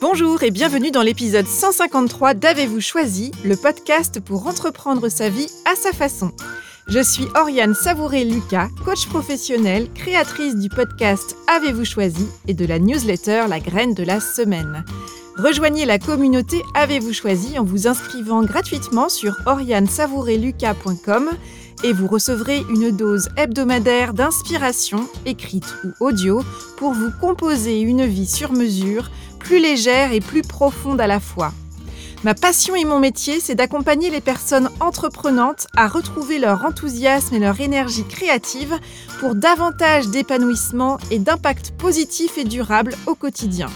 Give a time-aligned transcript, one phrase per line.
[0.00, 5.74] Bonjour et bienvenue dans l'épisode 153 d'Avez-vous choisi, le podcast pour entreprendre sa vie à
[5.74, 6.32] sa façon.
[6.88, 13.44] Je suis Oriane Savouré-Lucas, coach professionnelle, créatrice du podcast Avez-vous choisi et de la newsletter
[13.48, 14.84] La graine de la semaine.
[15.36, 21.30] Rejoignez la communauté Avez-vous choisi en vous inscrivant gratuitement sur orianesavourelucas.com
[21.84, 26.42] et vous recevrez une dose hebdomadaire d'inspiration, écrite ou audio,
[26.76, 31.52] pour vous composer une vie sur mesure, plus légère et plus profonde à la fois.
[32.24, 37.40] Ma passion et mon métier, c'est d'accompagner les personnes entreprenantes à retrouver leur enthousiasme et
[37.40, 38.78] leur énergie créative
[39.18, 43.68] pour davantage d'épanouissement et d'impact positif et durable au quotidien.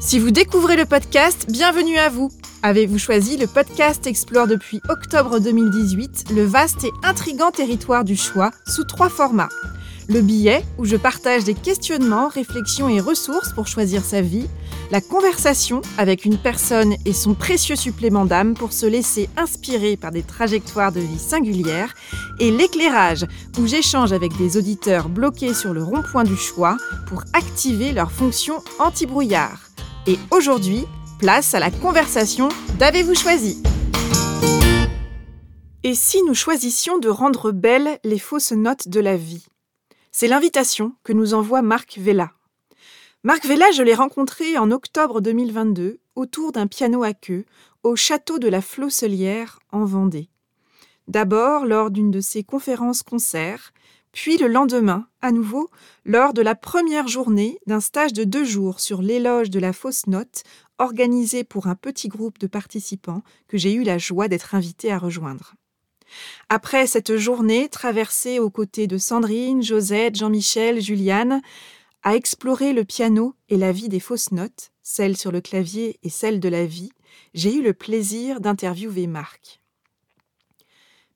[0.00, 2.30] Si vous découvrez le podcast, bienvenue à vous.
[2.62, 8.52] Avez-vous choisi Le podcast explore depuis octobre 2018 le vaste et intrigant territoire du choix
[8.64, 9.48] sous trois formats.
[10.08, 14.46] Le billet, où je partage des questionnements, réflexions et ressources pour choisir sa vie.
[14.92, 20.12] La conversation avec une personne et son précieux supplément d'âme pour se laisser inspirer par
[20.12, 21.94] des trajectoires de vie singulières.
[22.38, 23.26] Et l'éclairage,
[23.58, 26.76] où j'échange avec des auditeurs bloqués sur le rond-point du choix
[27.08, 29.67] pour activer leur fonction anti-brouillard.
[30.08, 30.86] Et aujourd'hui,
[31.18, 33.62] Place à la conversation d'Avez-vous choisi?
[35.82, 39.44] Et si nous choisissions de rendre belles les fausses notes de la vie?
[40.10, 42.32] C'est l'invitation que nous envoie Marc Vella.
[43.22, 47.44] Marc Vella, je l'ai rencontré en octobre 2022 autour d'un piano à queue
[47.82, 50.30] au château de la Flosselière en Vendée.
[51.08, 53.72] D'abord lors d'une de ses conférences-concerts,
[54.12, 55.68] puis le lendemain, à nouveau,
[56.04, 60.06] lors de la première journée d'un stage de deux jours sur l'éloge de la fausse
[60.06, 60.42] note
[60.78, 64.98] organisé pour un petit groupe de participants que j'ai eu la joie d'être invité à
[64.98, 65.54] rejoindre.
[66.48, 71.42] Après cette journée traversée aux côtés de Sandrine, Josette, Jean-Michel, Juliane,
[72.02, 76.08] à explorer le piano et la vie des fausses notes, celles sur le clavier et
[76.08, 76.90] celles de la vie,
[77.34, 79.57] j'ai eu le plaisir d'interviewer Marc.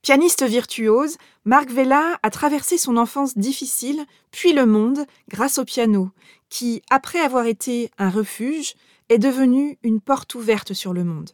[0.03, 6.11] Pianiste virtuose, Marc Vella a traversé son enfance difficile, puis le monde, grâce au piano,
[6.49, 8.75] qui, après avoir été un refuge,
[9.11, 11.31] est devenue une porte ouverte sur le monde.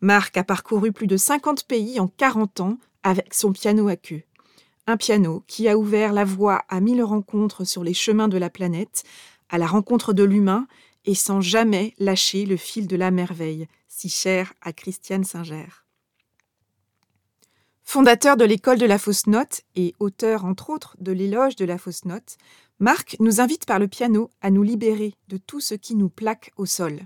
[0.00, 4.22] Marc a parcouru plus de 50 pays en 40 ans avec son piano à queue.
[4.86, 8.48] Un piano qui a ouvert la voie à mille rencontres sur les chemins de la
[8.48, 9.04] planète,
[9.50, 10.66] à la rencontre de l'humain,
[11.04, 15.81] et sans jamais lâcher le fil de la merveille, si cher à Christiane Singer.
[17.92, 21.76] Fondateur de l'école de la fausse note et auteur entre autres de l'éloge de la
[21.76, 22.38] fausse note,
[22.78, 26.52] Marc nous invite par le piano à nous libérer de tout ce qui nous plaque
[26.56, 27.00] au sol.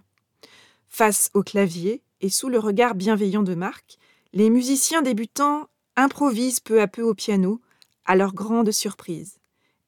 [0.86, 3.98] Face au clavier et sous le regard bienveillant de Marc,
[4.32, 5.66] les musiciens débutants
[5.96, 7.60] improvisent peu à peu au piano,
[8.04, 9.40] à leur grande surprise,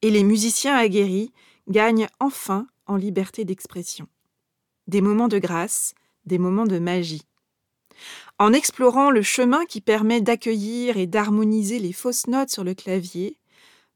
[0.02, 1.30] et les musiciens aguerris
[1.68, 4.08] gagnent enfin en liberté d'expression.
[4.88, 5.94] Des moments de grâce,
[6.26, 7.27] des moments de magie.
[8.40, 13.36] En explorant le chemin qui permet d'accueillir et d'harmoniser les fausses notes sur le clavier,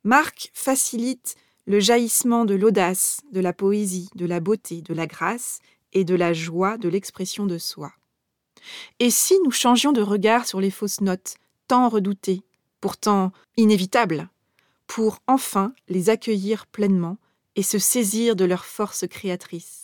[0.03, 1.36] Marc facilite
[1.66, 5.60] le jaillissement de l'audace, de la poésie, de la beauté, de la grâce
[5.92, 7.92] et de la joie de l'expression de soi.
[8.98, 11.36] Et si nous changions de regard sur les fausses notes,
[11.69, 12.42] tant redoutées,
[12.80, 14.28] pourtant inévitables,
[14.88, 17.16] pour enfin les accueillir pleinement
[17.54, 19.81] et se saisir de leur force créatrice?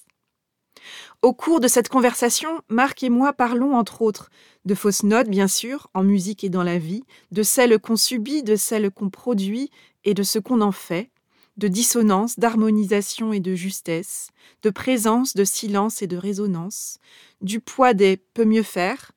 [1.23, 4.31] Au cours de cette conversation, Marc et moi parlons entre autres
[4.65, 7.03] de fausses notes, bien sûr, en musique et dans la vie,
[7.33, 9.71] de celles qu'on subit, de celles qu'on produit
[10.05, 11.11] et de ce qu'on en fait,
[11.57, 14.29] de dissonance, d'harmonisation et de justesse,
[14.63, 16.99] de présence, de silence et de résonance,
[17.41, 19.13] du poids des peut mieux faire,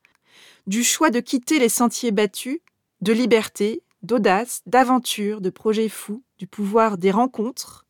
[0.68, 2.60] du choix de quitter les sentiers battus,
[3.02, 7.86] de liberté, d'audace, d'aventure, de projets fous, du pouvoir des rencontres,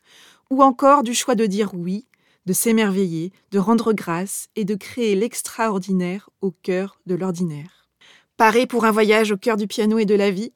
[0.50, 2.06] ou encore du choix de dire oui,
[2.46, 7.90] de s'émerveiller, de rendre grâce et de créer l'extraordinaire au cœur de l'ordinaire.
[8.38, 10.54] Paré pour un voyage au cœur du piano et de la vie?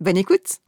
[0.00, 0.58] Bonne écoute!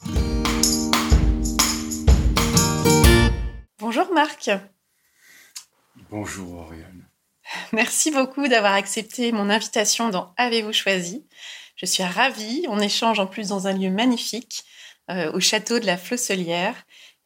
[3.79, 4.51] Bonjour Marc.
[6.11, 7.09] Bonjour Oriane.
[7.73, 11.27] Merci beaucoup d'avoir accepté mon invitation dans Avez-vous choisi?
[11.77, 12.65] Je suis ravie.
[12.69, 14.65] On échange en plus dans un lieu magnifique,
[15.11, 16.77] euh, au château de la Flosselière.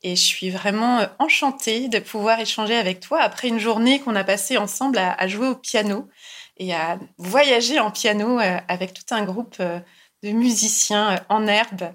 [0.03, 4.15] Et je suis vraiment euh, enchantée de pouvoir échanger avec toi après une journée qu'on
[4.15, 6.09] a passée ensemble à, jouer au piano
[6.57, 11.93] et à voyager en piano euh, avec tout un groupe de musiciens en herbe.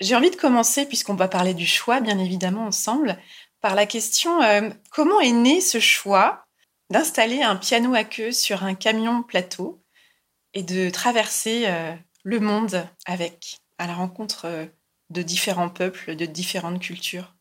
[0.00, 3.18] J'ai envie de commencer, puisqu'on va parler du choix, bien évidemment, ensemble,
[3.60, 6.44] par la question euh, comment est né ce choix
[6.90, 9.82] d'installer un piano à queue sur un camion plateau
[10.54, 14.66] et de traverser euh, le monde avec, à la rencontre euh,
[15.10, 17.34] de différents peuples, de différentes cultures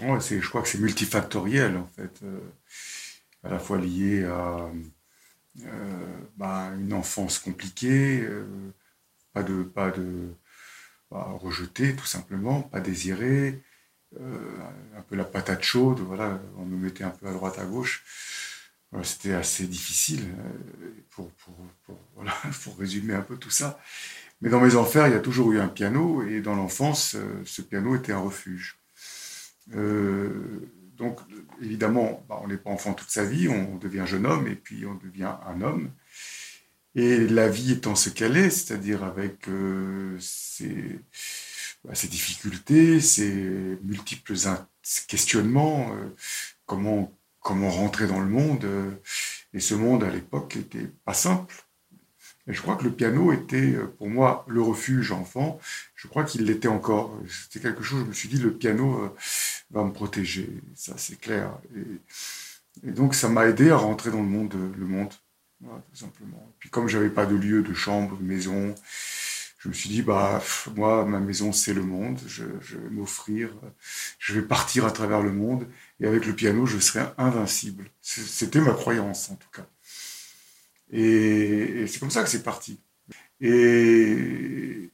[0.00, 2.20] Ouais, je crois que c'est multifactoriel en fait,
[3.44, 4.70] à la fois lié à
[6.36, 8.26] bah, une enfance compliquée,
[9.32, 10.34] pas de, pas de
[11.10, 13.62] bah, rejeté tout simplement, pas désiré,
[14.18, 18.04] un peu la patate chaude, voilà, on me mettait un peu à droite à gauche.
[19.04, 20.34] C'était assez difficile
[21.10, 21.54] pour, pour,
[21.84, 22.34] pour, voilà,
[22.64, 23.80] pour résumer un peu tout ça.
[24.42, 27.42] Mais dans mes enfers, il y a toujours eu un piano, et dans l'enfance, euh,
[27.44, 28.80] ce piano était un refuge.
[29.76, 31.20] Euh, donc,
[31.62, 34.84] évidemment, bah, on n'est pas enfant toute sa vie, on devient jeune homme, et puis
[34.84, 35.92] on devient un homme.
[36.96, 40.18] Et la vie étant ce qu'elle est, c'est-à-dire avec euh,
[41.84, 44.34] bah, ses, difficultés, ses multiples
[45.06, 45.94] questionnements,
[46.66, 48.66] comment, comment rentrer dans le monde.
[49.54, 51.54] et ce monde, à l'époque, n'était pas simple.
[52.48, 55.60] Et je crois que le piano était euh, pour moi le refuge enfant.
[55.94, 57.16] Je crois qu'il l'était encore.
[57.28, 59.08] C'était quelque chose, je me suis dit, le piano euh,
[59.70, 60.48] va me protéger.
[60.74, 61.52] Ça, c'est clair.
[61.76, 65.12] Et, donc, ça m'a aidé à rentrer dans le monde, le monde,
[65.60, 66.52] tout simplement.
[66.58, 68.74] Puis, comme j'avais pas de lieu, de chambre, de maison,
[69.58, 70.42] je me suis dit, bah,
[70.74, 72.18] moi, ma maison, c'est le monde.
[72.26, 73.50] Je vais m'offrir.
[74.18, 75.68] Je vais partir à travers le monde.
[76.00, 77.84] Et avec le piano, je serai invincible.
[78.00, 79.66] C'était ma croyance, en tout cas.
[80.92, 82.80] Et, c'est comme ça que c'est parti.
[83.40, 84.90] Et,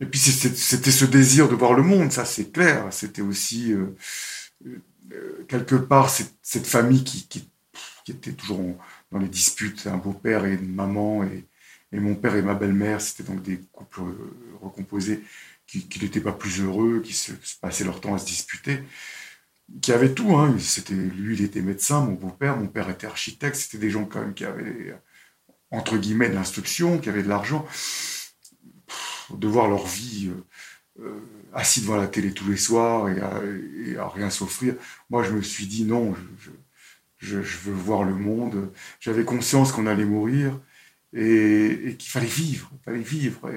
[0.00, 2.86] et puis c'était ce désir de voir le monde, ça c'est clair.
[2.90, 3.94] C'était aussi euh,
[5.12, 7.50] euh, quelque part cette, famille qui, qui,
[8.08, 8.76] était toujours
[9.10, 11.46] dans les disputes, un beau-père et une maman, et,
[11.92, 14.02] et, mon père et ma belle-mère, c'était donc des couples
[14.60, 15.22] recomposés
[15.66, 18.82] qui, qui n'étaient pas plus heureux, qui se, passaient leur temps à se disputer
[19.82, 20.36] qui avaient tout.
[20.36, 20.56] Hein.
[20.58, 23.56] C'était lui, il était médecin, mon beau-père, mon père était architecte.
[23.56, 24.96] C'était des gens quand même qui avaient
[25.70, 27.66] entre guillemets, de l'instruction, qui avaient de l'argent,
[29.30, 31.20] de voir leur vie euh, euh,
[31.52, 34.74] assis devant la télé tous les soirs et à, rien s'offrir.
[35.10, 36.14] Moi, je me suis dit non,
[37.18, 38.72] je, veux voir le monde.
[39.00, 40.58] J'avais conscience qu'on allait mourir
[41.12, 43.50] et, qu'il fallait vivre, il fallait vivre.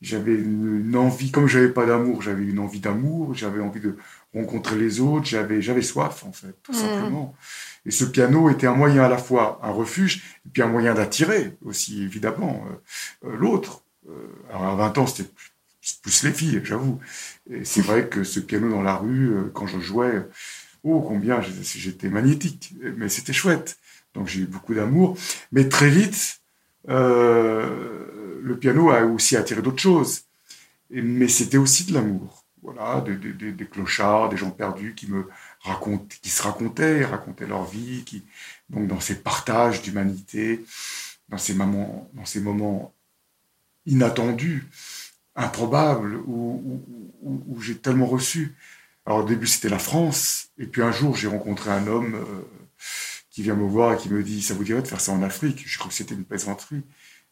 [0.00, 3.96] j'avais une, envie, comme j'avais pas d'amour, j'avais une envie d'amour, j'avais envie de
[4.32, 6.76] rencontrer les autres, j'avais, j'avais soif en fait, tout mmh.
[6.76, 7.34] simplement.
[7.88, 10.92] Et ce piano était un moyen à la fois un refuge et puis un moyen
[10.92, 12.62] d'attirer aussi évidemment
[13.24, 13.82] euh, euh, l'autre.
[14.10, 14.12] Euh,
[14.50, 15.30] alors à 20 ans c'était
[16.02, 17.00] plus les filles, j'avoue.
[17.50, 20.22] Et c'est vrai que ce piano dans la rue, quand je jouais,
[20.84, 23.78] oh combien j'étais magnétique, mais c'était chouette.
[24.12, 25.16] Donc j'ai eu beaucoup d'amour,
[25.50, 26.40] mais très vite
[26.86, 30.24] le piano a aussi attiré d'autres choses.
[30.90, 35.26] mais c'était aussi de l'amour voilà, des, clochards, des gens perdus qui me
[36.22, 38.04] qui se racontaient, racontaient leur vie,
[38.70, 40.64] donc dans ces partages d'humanité,
[41.28, 42.94] dans ces moments, dans ces moments
[43.86, 44.66] inattendus,
[45.36, 46.82] improbables, où,
[47.60, 48.56] j'ai tellement reçu.
[49.04, 52.42] Alors au début c'était la France, et puis un jour j'ai rencontré un homme euh,
[53.30, 55.22] qui vient me voir et qui me dit, ça vous dirait de faire ça en
[55.22, 55.64] Afrique?
[55.66, 56.82] Je crois que c'était une plaisanterie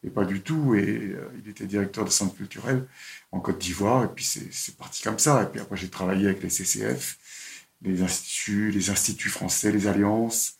[0.07, 0.75] et pas du tout.
[0.75, 2.87] Et euh, il était directeur de centre culturel
[3.33, 5.43] en Côte d'Ivoire, et puis c'est parti comme ça.
[5.43, 7.19] Et puis après, j'ai travaillé avec les CCF,
[7.83, 10.55] les instituts, les instituts français, les alliances,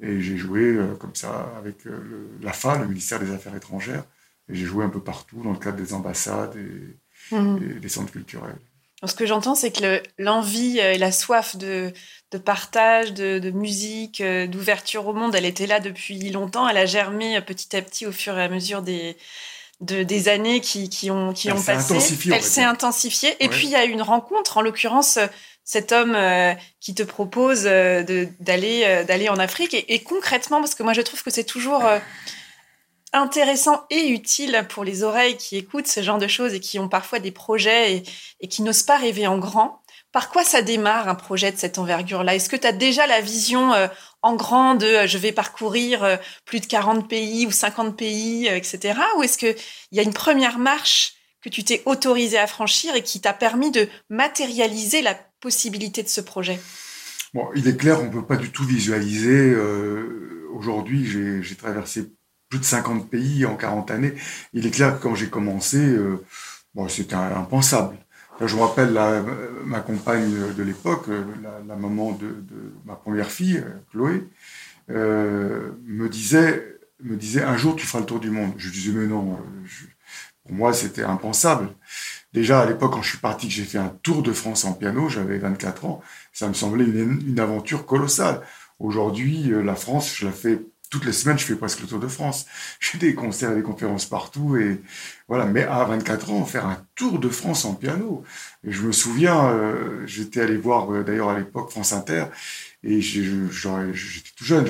[0.00, 4.04] et j'ai joué euh, comme ça avec euh, le, l'AFA, le ministère des Affaires étrangères,
[4.48, 7.80] et j'ai joué un peu partout dans le cadre des ambassades et mmh.
[7.80, 8.58] des centres culturels.
[9.04, 11.92] Ce que j'entends, c'est que l'envie et la soif de,
[12.44, 16.68] partage, de, musique, euh, d'ouverture au monde, elle était là depuis longtemps.
[16.68, 19.16] Elle a germé petit à petit au fur et à mesure des,
[19.80, 21.96] des années qui, ont, qui ont passé.
[22.32, 23.36] Elle s'est intensifiée.
[23.40, 25.18] Et puis, il y a eu une rencontre, en l'occurrence,
[25.64, 28.02] cet homme euh, qui te propose euh,
[28.40, 29.74] d'aller d'aller en Afrique.
[29.74, 31.82] Et, et, concrètement, parce que moi, je trouve que c'est toujours
[33.12, 36.88] intéressant et utile pour les oreilles qui écoutent ce genre de choses et qui ont
[36.88, 38.02] parfois des projets
[38.40, 39.82] et, qui n'osent pas rêver en grand.
[40.12, 42.34] Par quoi ça démarre un projet de cette envergure-là?
[42.34, 43.88] Est-ce que tu as déjà la vision euh,
[44.22, 48.98] en grand euh, je vais parcourir euh, plus de 40 pays ou 50 pays, etc.
[49.16, 49.56] Ou est-ce qu'il
[49.92, 53.70] y a une première marche que tu t'es autorisé à franchir et qui t'a permis
[53.70, 56.60] de matérialiser la possibilité de ce projet?
[57.34, 59.54] Bon, il est clair, on ne peut pas du tout visualiser.
[60.52, 62.10] Aujourd'hui, j'ai traversé
[62.48, 64.14] plus de 50 pays en 40 années.
[64.52, 66.24] Il est clair que quand j'ai commencé, euh,
[66.88, 67.96] c'était impensable.
[68.46, 68.96] Je me rappelle
[69.64, 71.24] ma compagne de l'époque, euh,
[71.66, 72.44] la, maman de,
[72.84, 74.28] ma première fille, Chloé,
[74.90, 78.52] euh, me disait, me disait un jour tu feras le tour du monde.
[78.56, 79.38] Je disais mais non,
[80.44, 81.70] pour moi c'était impensable.
[82.32, 84.72] Déjà à l'époque quand je suis parti, que j'ai fait un tour de France en
[84.72, 86.02] piano, j'avais 24 ans,
[86.32, 88.42] ça me semblait une aventure colossale.
[88.78, 92.08] Aujourd'hui, la France, je la fais toutes les semaines, je fais presque le Tour de
[92.08, 92.46] France.
[92.80, 94.56] J'ai des concerts des conférences partout.
[94.56, 94.80] Et
[95.28, 95.44] voilà.
[95.44, 98.24] Mais à 24 ans, faire un Tour de France en piano.
[98.64, 102.26] Et je me souviens, euh, j'étais allé voir euh, d'ailleurs à l'époque France Inter.
[102.82, 104.66] Et j'étais tout jeune.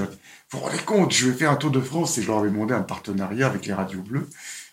[0.51, 2.19] Vous vous rendez compte, je vais faire un Tour de France.
[2.19, 4.29] Et je leur avais demandé un partenariat avec les radios bleues.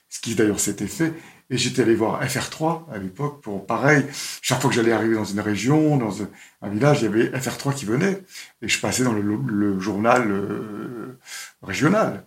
[0.09, 1.13] Ce qui d'ailleurs s'était fait.
[1.49, 4.05] Et j'étais allé voir FR3 à l'époque pour pareil.
[4.41, 7.75] Chaque fois que j'allais arriver dans une région, dans un village, il y avait FR3
[7.75, 8.23] qui venait.
[8.61, 11.19] Et je passais dans le, journal euh,
[11.61, 12.25] régional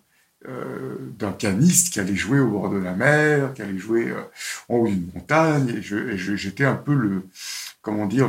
[0.49, 4.23] euh, d'un pianiste qui allait jouer au bord de la mer, qui allait jouer euh,
[4.69, 5.69] en haut d'une montagne.
[5.71, 7.25] Et j'étais un peu le,
[7.83, 8.29] comment dire,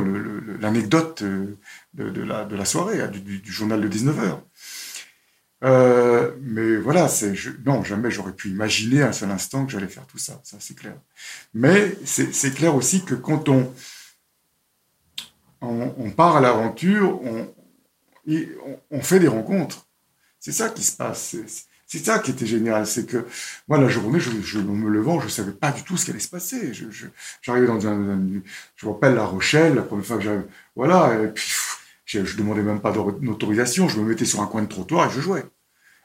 [0.60, 1.22] l'anecdote
[1.94, 4.40] de, la, soirée, hein, du, du journal de 19h.
[5.62, 7.08] Euh, mais voilà,
[7.66, 10.74] non, jamais j'aurais pu imaginer un seul instant que j'allais faire tout ça, ça c'est
[10.74, 10.94] clair.
[11.52, 13.70] Mais c'est clair aussi que quand on,
[16.16, 19.86] part à l'aventure, on, fait des rencontres.
[20.38, 21.36] C'est ça qui se passe.
[21.86, 22.86] C'est ça qui était génial.
[22.86, 23.26] C'est que
[23.68, 26.20] moi, la journée, je, je, me levant, je savais pas du tout ce qui allait
[26.20, 26.72] se passer.
[27.42, 28.18] J'arrivais dans un,
[28.76, 31.52] je me rappelle La Rochelle, la première fois que j'arrive, voilà, et puis
[32.10, 33.88] je, ne demandais même pas d'autorisation.
[33.88, 35.44] Je me mettais sur un coin de trottoir et je jouais.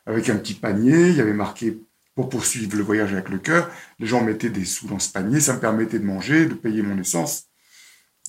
[0.05, 1.79] Avec un petit panier, il y avait marqué
[2.13, 3.69] pour poursuivre le voyage avec le cœur.
[3.99, 5.39] Les gens mettaient des sous dans ce panier.
[5.39, 7.45] Ça me permettait de manger, de payer mon essence.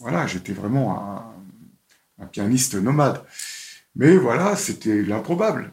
[0.00, 1.22] Voilà, j'étais vraiment
[2.18, 3.22] un, pianiste nomade.
[3.94, 5.72] Mais voilà, c'était l'improbable.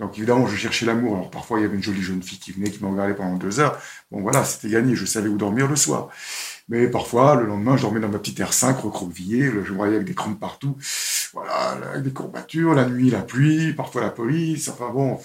[0.00, 1.16] Donc évidemment, je cherchais l'amour.
[1.16, 3.36] Alors parfois, il y avait une jolie jeune fille qui venait, qui me regardait pendant
[3.36, 3.80] deux heures.
[4.10, 4.96] Bon voilà, c'était gagné.
[4.96, 6.10] Je savais où dormir le soir.
[6.68, 9.46] Mais parfois, le lendemain, je dormais dans ma petite R5 recroquevillée.
[9.46, 10.76] Je me voyais avec des crampes partout
[11.32, 15.20] voilà, avec des courbatures, la nuit, la pluie, parfois la police, enfin bon.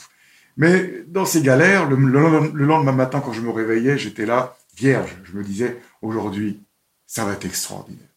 [0.58, 5.18] Mais dans ces galères, le, lendemain matin, quand je me réveillais, j'étais là, vierge.
[5.24, 6.64] Je me disais, aujourd'hui,
[7.08, 8.13] ça va être extraordinaire.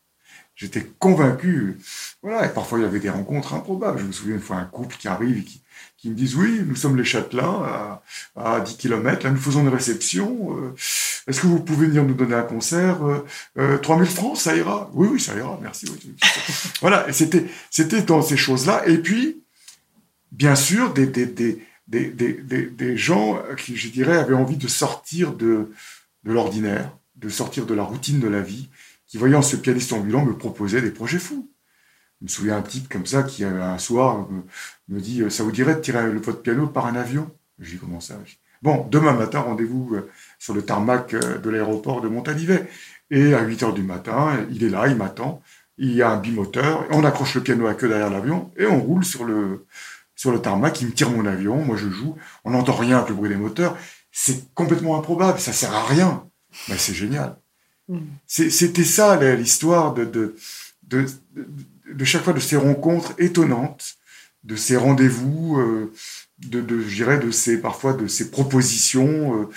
[0.57, 1.77] J'étais convaincu.
[2.23, 3.99] Voilà, et parfois il y avait des rencontres improbables.
[3.99, 6.77] Je me souviens une fois un couple qui arrive et qui, me disent, oui, nous
[6.77, 8.03] sommes les Châtelains, à,
[8.37, 10.57] à 10 km, là nous faisons une réception.
[10.57, 10.75] Euh,
[11.27, 12.99] est-ce que vous pouvez venir nous donner un concert
[13.59, 14.89] euh, 3000 euh, francs, ça ira?
[14.95, 15.87] Oui, oui, ça ira, merci.
[16.81, 18.87] voilà, c'était dans ces choses-là.
[18.87, 19.43] Et puis,
[20.31, 24.69] bien sûr, des, des, des, des, des, des gens qui, je dirais, avaient envie de
[24.69, 25.73] sortir de,
[26.25, 28.69] de l'ordinaire, de sortir de la routine de la vie,
[29.07, 31.51] qui, voyant ce pianiste ambulant, me proposait des projets fous.
[32.21, 34.29] Je me souviens un type comme ça qui, un soir,
[34.89, 37.31] me, dit Ça vous dirait de tirer le, votre piano par un avion?
[37.59, 38.15] J'ai Comment ça?
[38.63, 42.69] Bon, demain matin, rendez-vous euh, sur le tarmac euh, de l'aéroport de Montalivet.
[43.11, 45.43] Et à 8 heures du matin, il est là, il m'attend.
[45.79, 48.81] Il y a un bimoteur, on accroche le piano à queue derrière l'avion et on
[48.81, 49.67] roule sur le,
[50.15, 50.81] sur le tarmac.
[50.81, 52.17] Il me tire mon avion, moi je joue.
[52.45, 53.77] On n'entend rien avec le bruit des moteurs.
[54.11, 56.27] C'est complètement improbable, ça sert à rien.
[56.69, 57.39] Mais c'est génial.
[57.89, 57.99] Mm.
[58.27, 60.35] C'était ça l'histoire de de,
[60.85, 61.07] de,
[61.93, 63.97] de, chaque fois de ces rencontres étonnantes,
[64.45, 65.59] de ces rendez-vous.
[65.59, 65.93] Euh,
[66.39, 69.49] de, de je dirais, de ces, parfois de ces propositions, euh,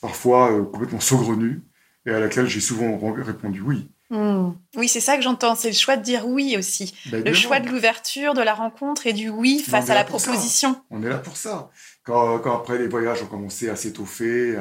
[0.00, 1.62] parfois euh, complètement saugrenues,
[2.04, 3.88] et à laquelle j'ai souvent répondu oui.
[4.10, 4.50] Hmm.
[4.76, 6.94] Oui, c'est ça que j'entends, c'est le choix de dire oui aussi.
[7.10, 10.80] Ben, le choix de l'ouverture, de la rencontre et du oui face à la proposition.
[10.90, 11.70] On est là pour ça.
[12.04, 14.60] Quand, quand, après les voyages ont commencé à s'étoffer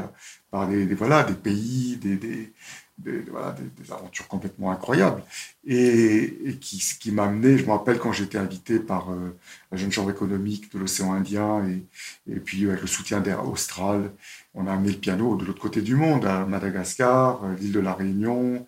[0.50, 2.54] par des, voilà, des pays, des, des,
[2.98, 5.24] des, voilà, des, aventures complètement incroyables.
[5.66, 9.36] Et, qui, qui m'a amené, je me rappelle quand j'étais invité par euh,
[9.72, 11.84] la Jeune Chambre économique de l'océan Indien et,
[12.32, 14.12] et puis avec le soutien d'Air Austral,
[14.54, 17.80] on a amené le piano de l'autre côté du monde, à Madagascar, euh, l'île de
[17.80, 18.66] la Réunion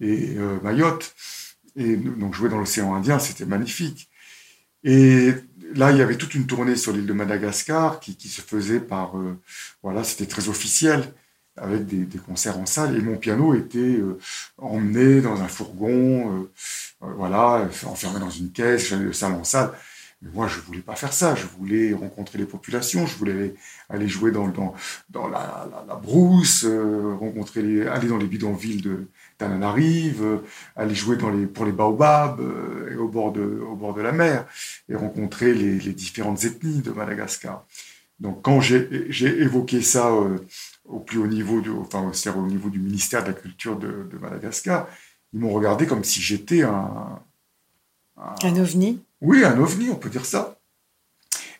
[0.00, 1.14] et euh, Mayotte.
[1.76, 4.10] Et donc jouer dans l'océan Indien, c'était magnifique.
[4.84, 5.32] Et
[5.74, 9.14] là, il y avait toute une tournée sur l'île de Madagascar qui se faisait par,
[9.82, 11.14] voilà, c'était très officiel
[11.56, 12.96] avec des, concerts en salle.
[12.96, 14.18] Et mon piano était euh,
[14.58, 16.50] emmené dans un fourgon, euh,
[17.04, 19.72] euh, voilà, enfermé dans une caisse, j'allais de salle en salle.
[20.22, 21.34] Mais moi, je voulais pas faire ça.
[21.34, 23.06] Je voulais rencontrer les populations.
[23.06, 23.54] Je voulais
[23.88, 24.46] aller jouer dans,
[25.28, 30.40] la, brousse, rencontrer les, aller dans les bidonvilles de Tananarive,
[30.76, 32.40] aller jouer pour les baobabs
[32.88, 34.46] et au bord de, la mer
[34.88, 37.66] et rencontrer les différentes ethnies de Madagascar.
[38.22, 40.12] Donc, quand j'ai évoqué ça
[40.84, 44.86] au plus haut niveau, de, enfin, au niveau du ministère de la Culture de, Madagascar,
[45.32, 47.18] ils m'ont regardé comme si j'étais un,
[48.16, 50.60] un, ovni Oui, un ovni, on peut dire ça.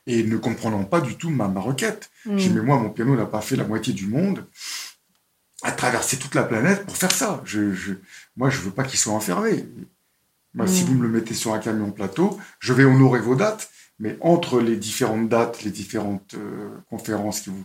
[0.07, 2.11] Et ne comprenant pas du tout ma, ma requête.
[2.27, 2.39] Hmm.
[2.39, 4.47] J'ai dit, mais moi, mon piano n'a pas fait la moitié du monde
[5.65, 7.43] à traverser toute la planète pour faire ça.
[7.45, 7.95] Je, je,
[8.37, 9.67] moi, je veux pas qu'il soit enfermé.
[10.55, 10.87] Moi, si hmm.
[10.87, 13.69] vous me le mettez sur un camion plateau, je vais honorer vos dates,
[14.03, 17.65] mais entre les différentes dates, les différentes euh, conférences qui vous,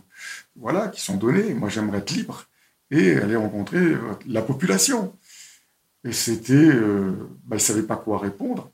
[0.54, 2.46] voilà, qui sont données, moi j'aimerais être libre
[2.92, 5.12] et aller rencontrer euh, la population.
[6.04, 7.10] Et c'était, euh,
[7.44, 8.70] bah, ils savaient pas quoi répondre.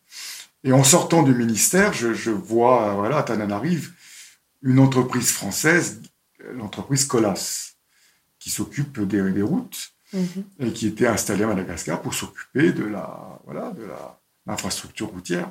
[0.63, 3.93] Et en sortant du ministère, je, je vois, voilà, Tananarive,
[4.61, 6.03] une entreprise française,
[6.53, 7.73] l'entreprise Colas,
[8.39, 10.45] qui s'occupe des, des routes mhm.
[10.61, 13.87] et qui était installée à Madagascar pour s'occuper de la voilà de
[14.47, 15.49] l'infrastructure routière.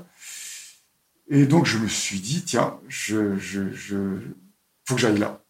[1.30, 3.38] Et donc je me suis dit tiens, je,
[4.86, 5.44] faut que j'aille là.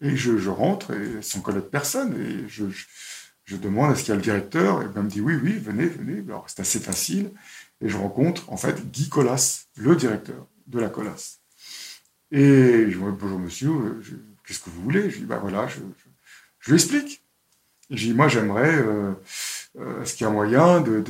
[0.00, 0.92] Et je, rentre
[1.22, 2.64] sans connaître personne et je,
[3.56, 5.58] demande à ce qu'il y a le directeur et ben, il me dit oui oui
[5.58, 6.22] venez venez.
[6.28, 7.30] Alors c'est assez facile
[7.80, 11.38] et je rencontre en fait Guy Colas, le directeur de la Colas.
[12.32, 14.02] Et je dis bonjour monsieur, euh,
[14.44, 15.10] qu'est-ce que vous voulez?
[15.10, 15.78] Je dis bah voilà, je,
[16.68, 17.22] lui explique.
[17.90, 19.12] Je dis moi j'aimerais, euh,
[19.78, 21.02] euh, est-ce qu'il y a moyen de,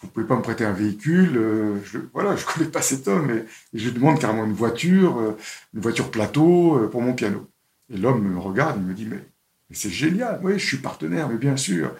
[0.00, 1.40] vous pouvez pas me prêter un véhicule
[1.84, 5.36] je, Voilà, je connais pas cet homme et, je lui demande carrément une voiture,
[5.74, 7.48] une voiture plateau pour mon piano.
[7.92, 9.24] Et l'homme me regarde, il me dit mais,
[9.72, 11.94] c'est génial, oui je suis partenaire, mais bien sûr.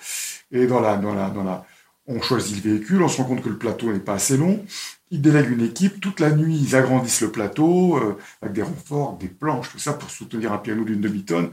[0.50, 1.66] Et dans la dans la dans la
[2.09, 4.64] on choisit le véhicule, on se rend compte que le plateau n'est pas assez long.
[5.11, 6.00] Ils délèguent une équipe.
[6.00, 9.92] Toute la nuit, ils agrandissent le plateau euh, avec des renforts, des planches, tout ça
[9.92, 11.50] pour soutenir un piano d'une demi-tonne.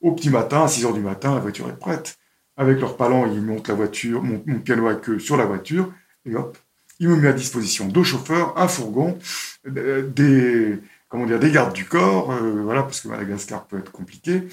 [0.00, 2.18] Au petit matin, à 6 heures du matin, la voiture est prête.
[2.56, 5.92] Avec leur palan, ils montent la voiture, mon, piano à queue sur la voiture,
[6.26, 6.58] et hop,
[6.98, 9.18] ils me mettent à disposition deux chauffeurs, un fourgon,
[9.66, 10.78] euh, des,
[11.08, 14.48] comment dire, des gardes du corps, euh, voilà, parce que Madagascar peut être compliqué.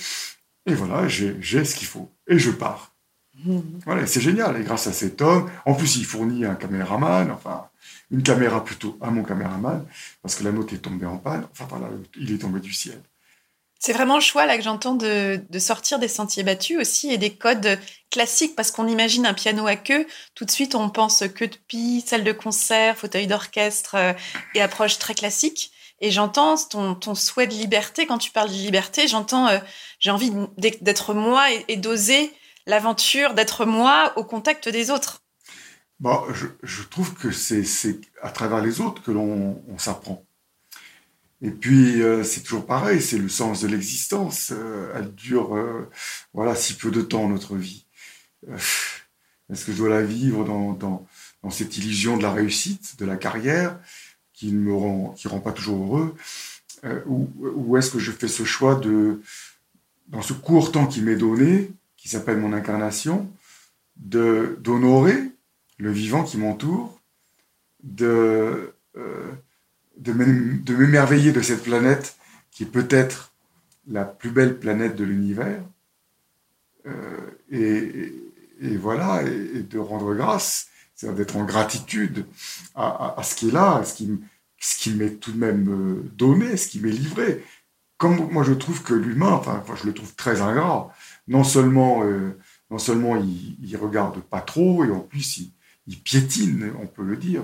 [0.65, 2.11] Et voilà, j'ai ce qu'il faut.
[2.27, 2.93] Et je pars.
[3.85, 4.59] Voilà, c'est génial.
[4.59, 7.67] Et grâce à cet homme, en plus, il fournit un caméraman, enfin,
[8.11, 9.85] une caméra plutôt à mon caméraman,
[10.21, 11.47] parce que la note est tombée en panne.
[11.51, 11.87] Enfin, voilà,
[12.17, 13.01] il est tombé du ciel.
[13.79, 17.33] C'est vraiment le choix là que j'entends de, sortir des sentiers battus aussi et des
[17.33, 17.79] codes
[18.11, 20.05] classiques parce qu'on imagine un piano à queue,
[20.35, 24.13] tout de suite on pense queue de pie, salle de concert, fauteuil d'orchestre euh,
[24.53, 25.71] et approche très classique.
[26.01, 28.05] Et j'entends ton, souhait de liberté.
[28.05, 29.59] Quand tu parles de liberté, j'entends euh,
[29.99, 32.33] j'ai envie d'être moi et d'oser
[32.65, 35.23] l'aventure d'être moi au contact des autres
[35.99, 36.21] bon,
[36.63, 40.25] je, trouve que c'est à travers les autres que l'on s'apprend.
[41.41, 44.51] Et puis, euh, c'est toujours pareil, c'est le sens de l'existence.
[44.53, 45.89] Euh, elle dure, euh,
[46.33, 47.85] voilà, si peu de temps, notre vie.
[49.49, 51.07] Est-ce que je dois la vivre dans, dans,
[51.43, 53.79] dans, cette illusion de la réussite, de la carrière,
[54.33, 56.15] qui ne me rend, qui rend pas toujours heureux
[57.07, 59.21] Ou, ou est-ce que je fais ce choix de,
[60.09, 63.31] dans ce court temps qui m'est donné, qui s'appelle mon incarnation,
[63.97, 65.31] de d'honorer
[65.77, 66.99] le vivant qui m'entoure,
[67.83, 69.31] de, euh,
[69.99, 72.17] de m'émerveiller de cette planète
[72.51, 73.33] qui est peut-être
[73.87, 75.61] la plus belle planète de l'univers,
[76.87, 77.29] euh,
[78.61, 82.25] et, voilà, et, de rendre grâce, c'est-à-dire d'être en gratitude
[82.75, 84.19] à, ce qui est là, à ce qui,
[84.59, 87.43] ce qui m'est tout de même euh, donné, ce qui m'est livré.
[87.97, 90.93] Comme moi je trouve que l'humain, enfin, je le trouve très ingrat,
[91.27, 92.37] non seulement, euh,
[92.69, 95.37] non seulement il, il, regarde pas trop, et en plus
[95.87, 97.43] il, piétine, on peut le dire.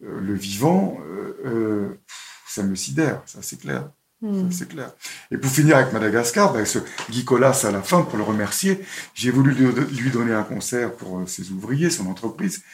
[0.00, 0.98] Le vivant,
[1.44, 2.00] euh,
[2.46, 3.88] ça me sidère, ça c'est clair.
[4.20, 4.50] Hmm.
[4.50, 4.92] C'est clair.
[5.30, 6.78] Et pour finir avec Madagascar, avec ben, ce
[7.10, 8.80] Guy Colas à la fin, pour le remercier,
[9.14, 12.64] j'ai voulu lui donner un concert pour ses ouvriers, son entreprise.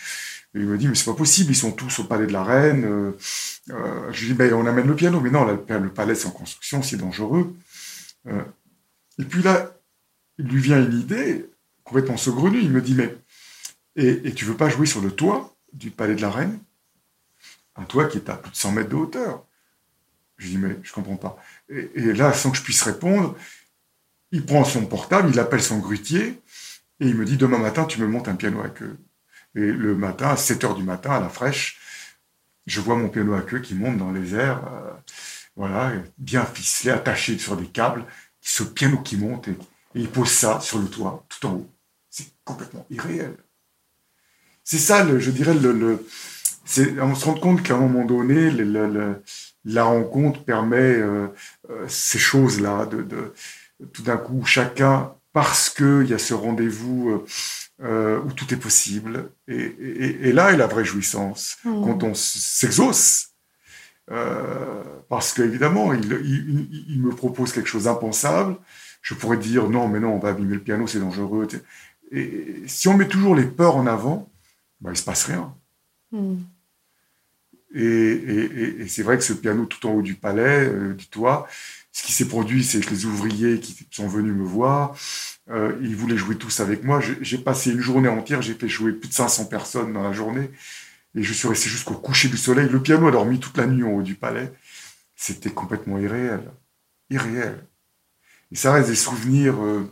[0.55, 2.45] Et il me dit, mais c'est pas possible, ils sont tous au palais de la
[2.45, 3.13] Reine.
[3.67, 5.21] je lui dis, ben, on amène le piano.
[5.21, 7.55] Mais non, le palais c'est en construction, c'est dangereux.
[8.27, 9.71] et puis là,
[10.39, 11.47] il lui vient une idée
[11.83, 12.61] complètement saugrenue.
[12.63, 13.15] Il me dit, mais,
[13.97, 16.59] et, et tu veux pas jouer sur le toit du palais de la Reine?
[17.77, 19.45] Un toit qui est à plus de 100 mètres de hauteur.
[20.37, 21.37] Je dis, mais je comprends pas.
[21.69, 23.37] Et, là, sans que je puisse répondre,
[24.33, 26.41] il prend son portable, il appelle son grutier,
[27.01, 28.97] et il me dit, demain matin, tu me montes un piano à queue.
[29.55, 31.79] Et le matin, à 7 heures du matin, à la fraîche,
[32.67, 34.93] je vois mon piano à queue qui monte dans les airs, euh,
[35.57, 38.05] voilà, bien ficelé, attaché sur des câbles,
[38.41, 39.57] ce piano qui monte, et,
[39.95, 41.71] il pose ça sur le toit, tout en haut.
[42.11, 43.37] C'est complètement irréel.
[44.65, 46.05] C'est ça, je dirais, le
[47.01, 49.23] on se rend compte qu'à un moment donné, le,
[49.65, 51.29] la rencontre permet euh,
[51.71, 53.33] euh, ces choses-là, de, de,
[53.93, 57.25] tout d'un coup, chacun, parce qu'il y a ce rendez-vous
[57.83, 61.85] euh, où tout est possible, et, et, et, là est la vraie jouissance, mmh.
[61.85, 63.31] quand on s'exauce.
[65.09, 68.57] parce qu'évidemment, il, il, il, me propose quelque chose d'impensable,
[69.03, 71.47] je pourrais dire non, mais non, on va abîmer le piano, c'est dangereux.
[72.13, 74.31] Et si on met toujours les peurs en avant,
[74.81, 75.55] bah, il se passe rien.
[76.13, 76.37] Hmm.
[77.75, 81.49] Et, c'est vrai que ce piano tout en haut du palais, euh, du toit,
[81.93, 84.97] ce qui s'est produit, c'est que les ouvriers qui sont venus me voir,
[85.51, 87.01] euh, ils voulaient jouer tous avec moi.
[87.21, 90.51] J'ai passé une journée entière, j'ai fait jouer plus de 500 personnes dans la journée,
[91.15, 92.69] et je suis resté jusqu'au coucher du soleil.
[92.69, 94.53] Le piano a dormi toute la nuit en haut du palais.
[95.17, 96.43] C'était complètement irréel.
[97.11, 97.65] Irréel.
[98.51, 99.63] Et ça reste des souvenirs.
[99.63, 99.89] Euh,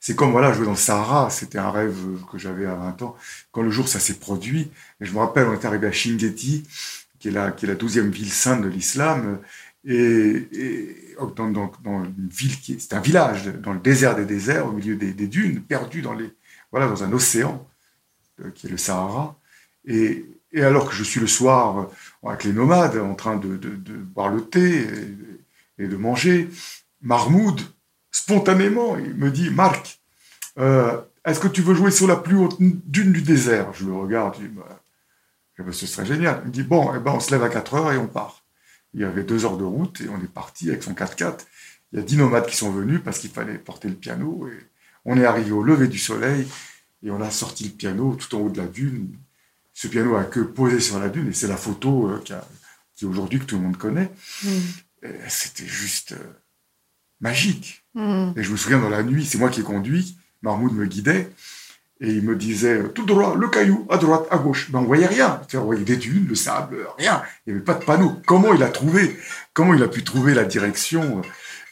[0.00, 1.94] c'est comme voilà, jouer dans le Sahara, c'était un rêve
[2.32, 3.16] que j'avais à 20 ans.
[3.52, 6.66] Quand le jour ça s'est produit, je me rappelle, on est arrivé à Shingeti
[7.20, 9.38] qui est la, douzième ville sainte de l'islam,
[9.84, 10.48] et,
[11.36, 15.26] dans, une ville qui c'est un village dans le désert des déserts, au milieu des,
[15.26, 16.30] dunes, perdu dans les,
[16.72, 17.66] voilà, dans un océan
[18.40, 19.38] euh, qui est le Sahara.
[19.86, 20.24] Et,
[20.56, 24.42] alors que je suis le soir euh, avec les nomades en train de, boire le
[24.42, 24.86] thé
[25.78, 26.48] et, de manger,
[27.02, 27.60] Mahmoud,
[28.10, 30.00] spontanément, il me dit Marc,
[30.58, 33.72] euh, est-ce que tu veux jouer sur la plus haute dune du désert?
[33.74, 34.80] Je le regarde, je dis bah,
[35.72, 36.40] ce serait génial.
[36.44, 38.44] Il me dit bon, eh ben, on se lève à 4 heures et on part.
[38.94, 41.40] Il y avait deux heures de route et on est parti avec son 4x4.
[41.92, 44.48] Il y a dix nomades qui sont venus parce qu'il fallait porter le piano.
[44.48, 44.58] Et
[45.04, 46.46] on est arrivé au lever du soleil
[47.02, 49.16] et on a sorti le piano tout en haut de la dune.
[49.72, 52.32] Ce piano a que posé sur la dune et c'est la photo euh, qui,
[52.96, 54.10] qui aujourd'hui que tout le monde connaît.
[55.28, 56.32] C'était juste euh,
[57.20, 57.79] magique.
[57.94, 58.32] Mm.
[58.36, 61.30] Et je me souviens dans la nuit, c'est moi qui ai conduit, Mahmoud me guidait.
[62.02, 64.70] Et il me disait tout droit, le caillou, à droite, à gauche.
[64.70, 65.42] Ben, on voyait rien.
[65.52, 67.22] On voyait des dunes, le sable, rien.
[67.46, 68.16] Il n'y avait pas de panneau.
[68.24, 69.18] Comment il a trouvé?
[69.52, 71.20] Comment il a pu trouver la direction?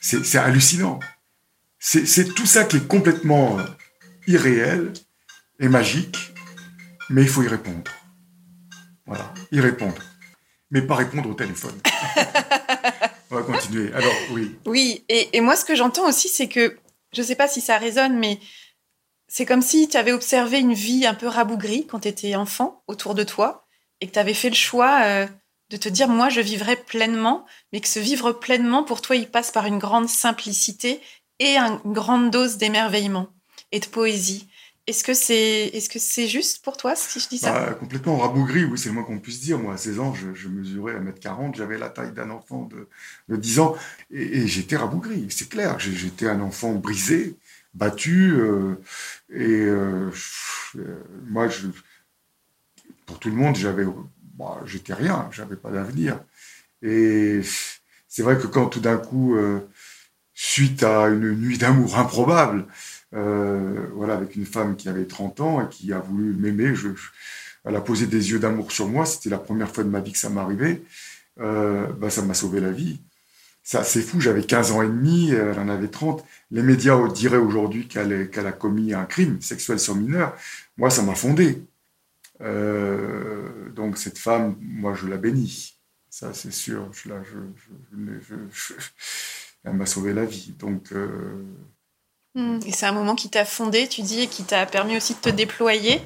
[0.03, 1.01] C'est hallucinant.
[1.79, 3.63] C'est tout ça qui est complètement euh,
[4.27, 4.93] irréel
[5.61, 6.35] et magique,
[7.09, 7.91] mais il faut y répondre.
[9.07, 10.03] Voilà, y répondre.
[10.71, 11.75] Mais pas répondre au téléphone.
[13.31, 13.93] on va continuer.
[13.93, 14.57] Alors, oui.
[14.67, 16.77] Oui, et, moi, ce que j'entends aussi, c'est que,
[17.13, 18.39] je ne sais pas si ça résonne, mais
[19.29, 22.83] c'est comme si tu avais observé une vie un peu rabougrie quand tu étais enfant
[22.87, 23.67] autour de toi
[24.01, 25.27] et que tu avais fait le choix euh,
[25.71, 29.29] de te dire moi je vivrai pleinement, mais que ce vivre pleinement pour toi il
[29.29, 31.01] passe par une grande simplicité
[31.39, 33.29] et une grande dose d'émerveillement
[33.71, 34.49] et de poésie.
[34.89, 37.53] Est-ce que c'est est-ce juste pour toi si je dis ça?
[37.53, 39.59] Bah, Complètement rabougri, oui, c'est le moins qu'on puisse dire.
[39.59, 42.89] Moi, à 16 ans, je, mesurais 1m40, j'avais la taille d'un enfant de,
[43.29, 43.77] de 10 ans
[44.11, 45.79] et, j'étais rabougri, c'est clair.
[45.79, 47.37] J'étais un enfant brisé,
[47.75, 48.33] battu.
[48.41, 48.77] Euh,
[49.31, 50.11] et euh,
[51.27, 51.67] moi, je,
[53.05, 53.85] pour tout le monde, j'avais,
[54.39, 56.19] bah, j'étais rien, j'avais pas d'avenir.
[56.81, 57.43] Et
[58.09, 59.61] c'est vrai que quand tout d'un coup, euh,
[60.33, 62.65] suite à une nuit d'amour improbable,
[63.13, 66.89] voilà, avec une femme qui avait 30 ans et qui a voulu m'aimer, je,
[67.65, 69.07] elle a posé des yeux d'amour sur moi.
[69.07, 70.83] C'était la première fois de ma vie que ça m'arrivait.
[71.37, 73.01] bah, ça m'a sauvé la vie.
[73.71, 76.25] C'est fou, j'avais 15 ans et demi, elle en avait 30.
[76.51, 80.35] Les médias diraient aujourd'hui qu'elle a commis un crime sexuel sur mineur.
[80.79, 81.63] Moi, ça m'a fondé.
[82.41, 85.79] Euh, donc cette femme, moi, je la bénis.
[86.09, 86.91] Ça, c'est sûr.
[86.93, 87.11] Je,
[89.65, 90.55] elle m'a sauvé la vie.
[90.59, 90.93] Donc.
[92.39, 92.61] Euh, hmm.
[92.67, 95.21] Et c'est un moment qui t'a fondé, tu dis, et qui t'a permis aussi de
[95.21, 96.01] te déployer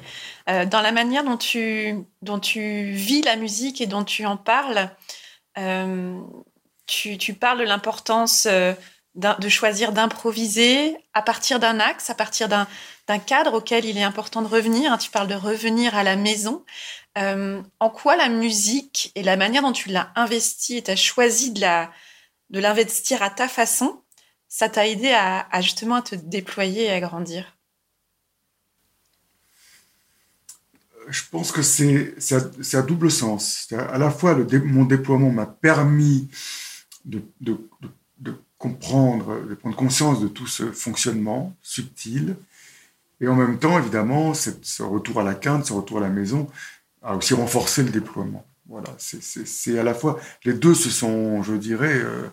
[0.49, 2.05] euh, dans la manière dont tu,
[2.91, 4.89] vis la musique et dont tu en parles
[6.85, 8.73] tu, parles de l'importance euh,
[9.15, 14.41] de choisir d'improviser à partir d'un axe, à partir d'un cadre auquel il est important
[14.41, 14.97] de revenir.
[14.97, 16.65] Tu parles de revenir à la maison.
[17.19, 20.95] Euh, en quoi la musique et la manière dont tu l'as investie et tu as
[20.95, 21.61] choisi de
[22.59, 24.01] l'investir à ta façon,
[24.53, 27.57] ça t'a aidé à, justement à te déployer et à grandir?
[31.09, 32.13] Je pense que c'est
[32.75, 33.67] à, double sens.
[33.71, 36.29] À la fois, mon déploiement m'a permis
[37.03, 37.23] de,
[38.59, 42.35] comprendre, de prendre conscience de tout ce fonctionnement subtil.
[43.21, 46.47] Et en même temps, évidemment, ce retour à la quinte, ce retour à la maison,
[47.01, 48.45] a aussi renforcé le déploiement.
[48.67, 52.29] Voilà, c'est à la fois, les deux se sont, je dirais, euh,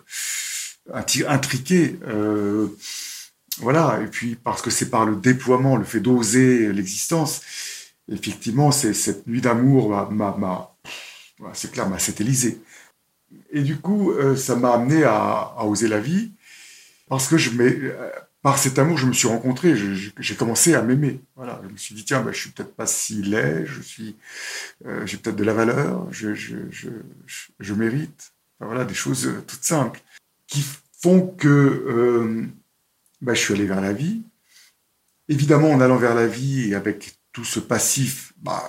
[0.93, 1.99] intriqués.
[2.07, 2.67] Euh,
[3.59, 7.41] voilà, et puis parce que c'est par le déploiement, le fait d'oser l'existence,
[8.11, 10.75] effectivement, c'est cette nuit d'amour m'a,
[11.53, 12.61] c'est clair, m'a satellisé.
[13.51, 16.31] Et du coup, euh, ça m'a amené à, oser la vie,
[17.07, 18.09] parce que je euh,
[18.41, 19.75] par cet amour, je me suis rencontré,
[20.17, 21.19] j'ai commencé à m'aimer.
[21.35, 24.15] Voilà, je me suis dit tiens, ben, je suis peut-être pas si laid, je suis,
[25.05, 26.89] j'ai peut-être de la valeur, je, je, je,
[27.59, 28.33] je mérite.
[28.59, 30.01] voilà, des choses toutes simples
[30.51, 30.63] qui
[31.01, 32.51] font que
[33.21, 34.23] ben, je suis allé vers la vie.
[35.29, 38.63] Évidemment, en allant vers la vie et avec tout ce passif, bah,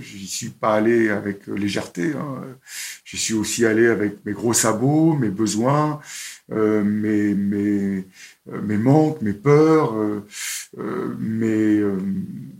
[0.00, 2.14] j'y suis pas allé avec légèreté.
[2.14, 2.42] Hein.
[3.04, 6.00] J'y suis aussi allé avec mes gros sabots, mes besoins,
[6.50, 8.04] euh, mes, mes,
[8.50, 9.94] euh, mes, manques, mes peurs.
[9.96, 10.26] Euh,
[10.78, 11.98] euh euh,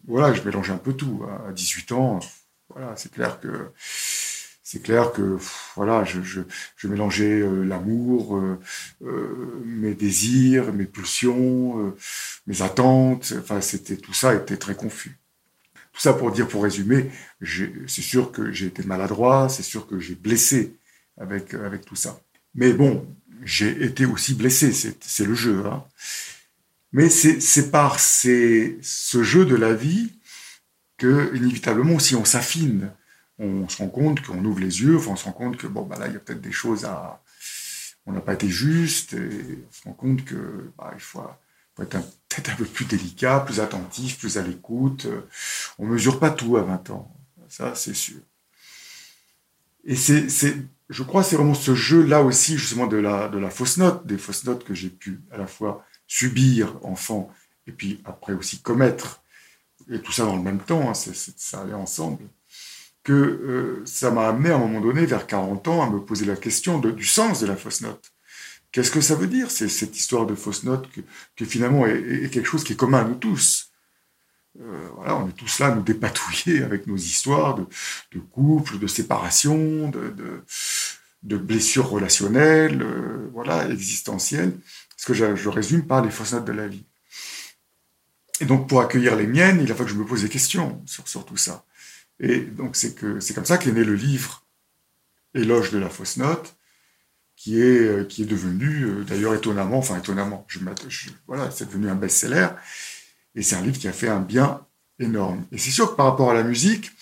[0.07, 1.23] voilà, je mélange un peu tout.
[1.25, 1.49] Hein.
[1.49, 2.21] À 18 ans,
[2.69, 3.71] voilà, c'est clair que
[4.73, 5.37] c'est clair que
[5.77, 6.41] voilà, je,
[6.85, 8.41] mélangeais l'amour,
[9.67, 11.95] mes désirs, mes pulsions,
[12.47, 13.35] mes attentes.
[13.39, 15.19] Enfin, c'était tout ça était très confus.
[15.93, 17.11] Tout ça pour dire, pour résumer,
[17.43, 20.75] c'est sûr que j'ai été maladroit, c'est sûr que j'ai blessé
[21.19, 22.19] avec, avec tout ça.
[22.55, 23.07] Mais bon,
[23.45, 25.67] j'ai été aussi blessé, c'est le jeu.
[25.67, 25.85] Hein.
[26.93, 28.79] Mais c'est par ce
[29.23, 30.13] jeu de la vie
[30.97, 32.91] que, inévitablement, si on s'affine,
[33.43, 35.97] on se rend compte qu'on ouvre les yeux, on se rend compte que bon, bah
[35.99, 37.23] là, il y a peut-être des choses à.
[38.07, 41.23] On n'a pas été juste, et on se rend compte que bah, il faut,
[41.81, 45.07] être peut-être un peu plus délicat, plus attentif, plus à l'écoute.
[45.79, 47.15] On mesure pas tout à 20 ans,
[47.49, 48.21] ça c'est sûr.
[49.85, 50.29] Et c'est,
[50.89, 54.19] je crois, c'est vraiment ce jeu-là aussi, justement, de la, de la fausse note, des
[54.19, 57.33] fausses notes que j'ai pu à la fois subir enfant
[57.67, 59.23] et puis après aussi commettre,
[59.91, 62.25] et tout ça dans le même temps, hein, ça allait ensemble
[63.05, 66.25] que euh, ça m'a amené à un moment donné, vers 40 ans, à me poser
[66.25, 68.13] la question du sens de la fausse note.
[68.71, 70.89] Qu'est-ce que ça veut dire, cette histoire de fausse note
[71.37, 73.71] que, finalement est, quelque chose qui est commun à nous tous?
[74.61, 77.67] Euh, voilà, on est tous là à nous dépatouiller avec nos histoires de,
[78.13, 80.15] de couple, de séparation, de,
[81.23, 84.59] de, blessures relationnelles, euh, voilà, existentielles.
[84.97, 86.87] Ce que je, je, résume par les fausses notes de la vie.
[88.41, 90.83] Et donc, pour accueillir les miennes, il a fallu que je me pose des questions
[90.87, 91.65] sur tout ça.
[92.21, 94.45] Et donc, c'est que c'est comme ça qu'est né le livre
[95.35, 96.57] Éloge de la fausse note,
[97.37, 100.61] qui est, euh, qui est devenu, euh, d'ailleurs étonnamment, enfin étonnamment, je,
[101.27, 102.49] voilà, c'est devenu un best-seller.
[103.35, 104.61] Et c'est un livre qui a fait un bien
[104.99, 105.45] énorme.
[105.51, 106.93] Et c'est sûr que par rapport à la musique,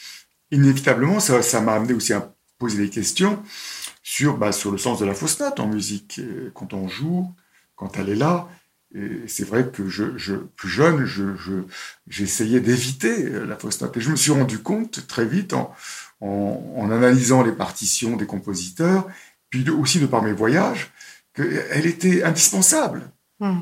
[0.52, 3.42] inévitablement, ça, ça m'a amené aussi à poser des questions
[4.02, 6.20] sur, bah, sur le sens de la fausse note en musique.
[6.54, 7.34] quand on joue,
[7.74, 8.48] quand elle est là,
[8.94, 11.06] et c'est vrai que je, je, plus jeune,
[12.08, 13.96] j'essayais je, d'éviter la fausse note.
[13.96, 15.72] Et je me suis rendu compte très vite en,
[16.20, 19.06] en, en analysant les partitions des compositeurs,
[19.48, 20.90] puis aussi de par mes voyages,
[21.34, 23.10] qu'elle était indispensable.
[23.38, 23.60] Hmm.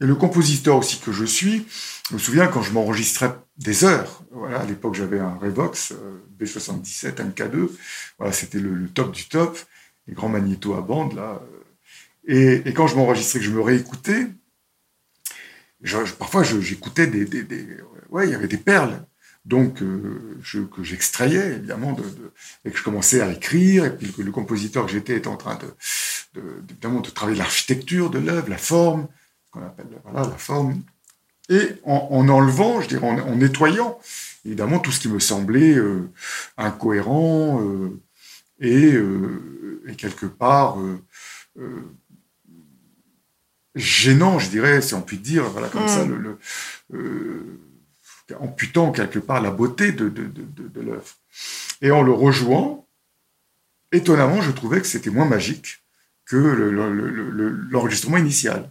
[0.00, 1.66] Et le compositeur aussi que je suis,
[2.08, 4.22] je me souviens quand je m'enregistrais des heures.
[4.30, 7.68] Voilà, à l'époque, j'avais un Revox euh, B77 MK2.
[8.18, 9.58] Voilà, c'était le, le, top du top,
[10.06, 11.42] les grands magnétos à bande là.
[12.26, 14.28] Et, et quand je m'enregistrais, que je me réécoutais,
[16.18, 17.26] parfois j'écoutais des,
[18.10, 19.04] ouais, il y avait des perles.
[19.46, 20.38] Donc, euh,
[20.70, 22.32] que j'extrayais, évidemment, de, de,
[22.64, 25.38] et que je commençais à écrire, et puis que le compositeur que j'étais était en
[25.38, 29.08] train de, de, évidemment, de travailler l'architecture de l'œuvre, la forme,
[29.46, 30.82] ce qu'on appelle la forme,
[31.48, 33.98] et en, en enlevant, je dirais, en, nettoyant,
[34.44, 36.10] évidemment, tout ce qui me semblait euh,
[36.56, 38.00] incohérent euh,
[38.60, 38.94] et,
[39.96, 40.78] quelque part
[43.74, 46.14] gênant, je dirais, si on peut dire, voilà, comme ça, mm.
[46.14, 46.38] le,
[46.94, 47.60] euh,
[48.38, 51.16] amputant quelque part la beauté de, de, de, de l'œuvre.
[51.82, 52.86] Et en le rejouant,
[53.92, 55.82] étonnamment, je trouvais que c'était moins magique
[56.26, 56.36] que
[57.70, 58.70] l'enregistrement initial,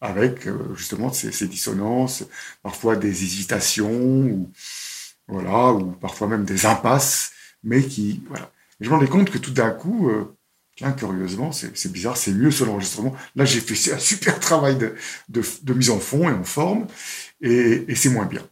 [0.00, 2.24] avec euh, justement ces, ces, dissonances,
[2.62, 4.52] parfois des hésitations, ou,
[5.26, 7.32] voilà, ou parfois même des impasses,
[7.64, 8.52] mais qui, voilà.
[8.80, 10.36] Et je me rendais compte que tout d'un coup, euh,
[10.76, 13.14] Tiens, curieusement, c'est bizarre, c'est mieux sur l'enregistrement.
[13.36, 14.94] Là, j'ai fait un super travail de,
[15.28, 16.88] de, de, mise en fond et en forme,
[17.40, 18.42] et, et c'est moins bien.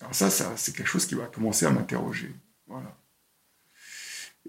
[0.00, 2.30] Alors ça, ça c'est quelque chose qui va commencer à m'interroger.
[2.66, 2.94] Voilà.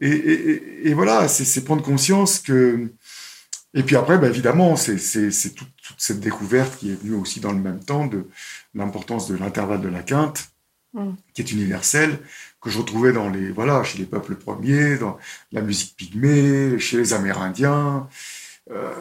[0.02, 2.92] Et, et, et voilà, c'est prendre conscience que...
[3.74, 7.52] Et puis après, bah, évidemment, c'est toute, toute, cette découverte qui est venue aussi dans
[7.52, 8.28] le même temps de
[8.74, 10.50] l'importance de l'intervalle de la quinte,
[10.94, 11.12] mm.
[11.34, 12.20] qui est universelle,
[12.62, 15.18] que je retrouvais dans les voilà chez les peuples premiers, dans
[15.52, 18.08] la musique pygmée, chez les Amérindiens,
[18.72, 18.94] euh,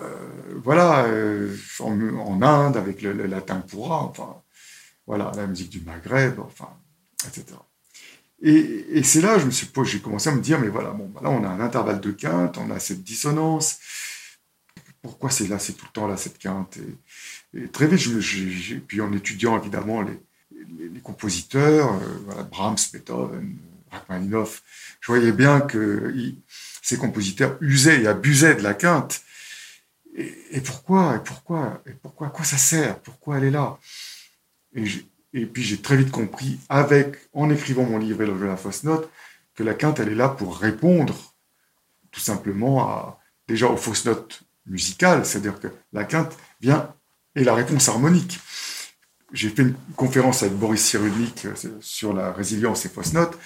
[0.64, 4.42] voilà euh, en, Inde avec le, latin pourra, enfin
[5.06, 6.70] voilà la musique du Maghreb, enfin
[7.26, 7.46] etc.
[8.40, 11.20] Et, c'est là je me suis j'ai commencé à me dire mais voilà bon bah
[11.24, 13.78] là on a un intervalle de quinte, on a cette dissonance.
[15.02, 16.78] Pourquoi c'est là, c'est tout le temps là cette quinte?
[17.54, 20.18] Et, très vite, puis en étudiant évidemment les,
[20.76, 23.56] les, compositeurs, euh, Brahms, Beethoven,
[23.90, 24.62] Rachmaninoff,
[25.00, 26.14] je voyais bien que
[26.82, 29.22] ces compositeurs usaient et abusaient de la quinte.
[30.16, 32.98] Et, pourquoi Et pourquoi Et pourquoi À quoi ça sert?
[33.00, 33.78] Pourquoi elle est là?
[34.74, 39.10] Et, puis j'ai très vite compris, avec en écrivant mon livre de la fausse note,
[39.54, 41.14] que la quinte elle est là pour répondre
[42.10, 46.94] tout simplement à déjà aux fausses notes musicales, c'est-à-dire que la quinte vient
[47.34, 48.40] et la réponse harmonique
[49.32, 53.38] j'ai fait une conférence avec Boris Cyrulnik euh, sur la résilience et fausses notes,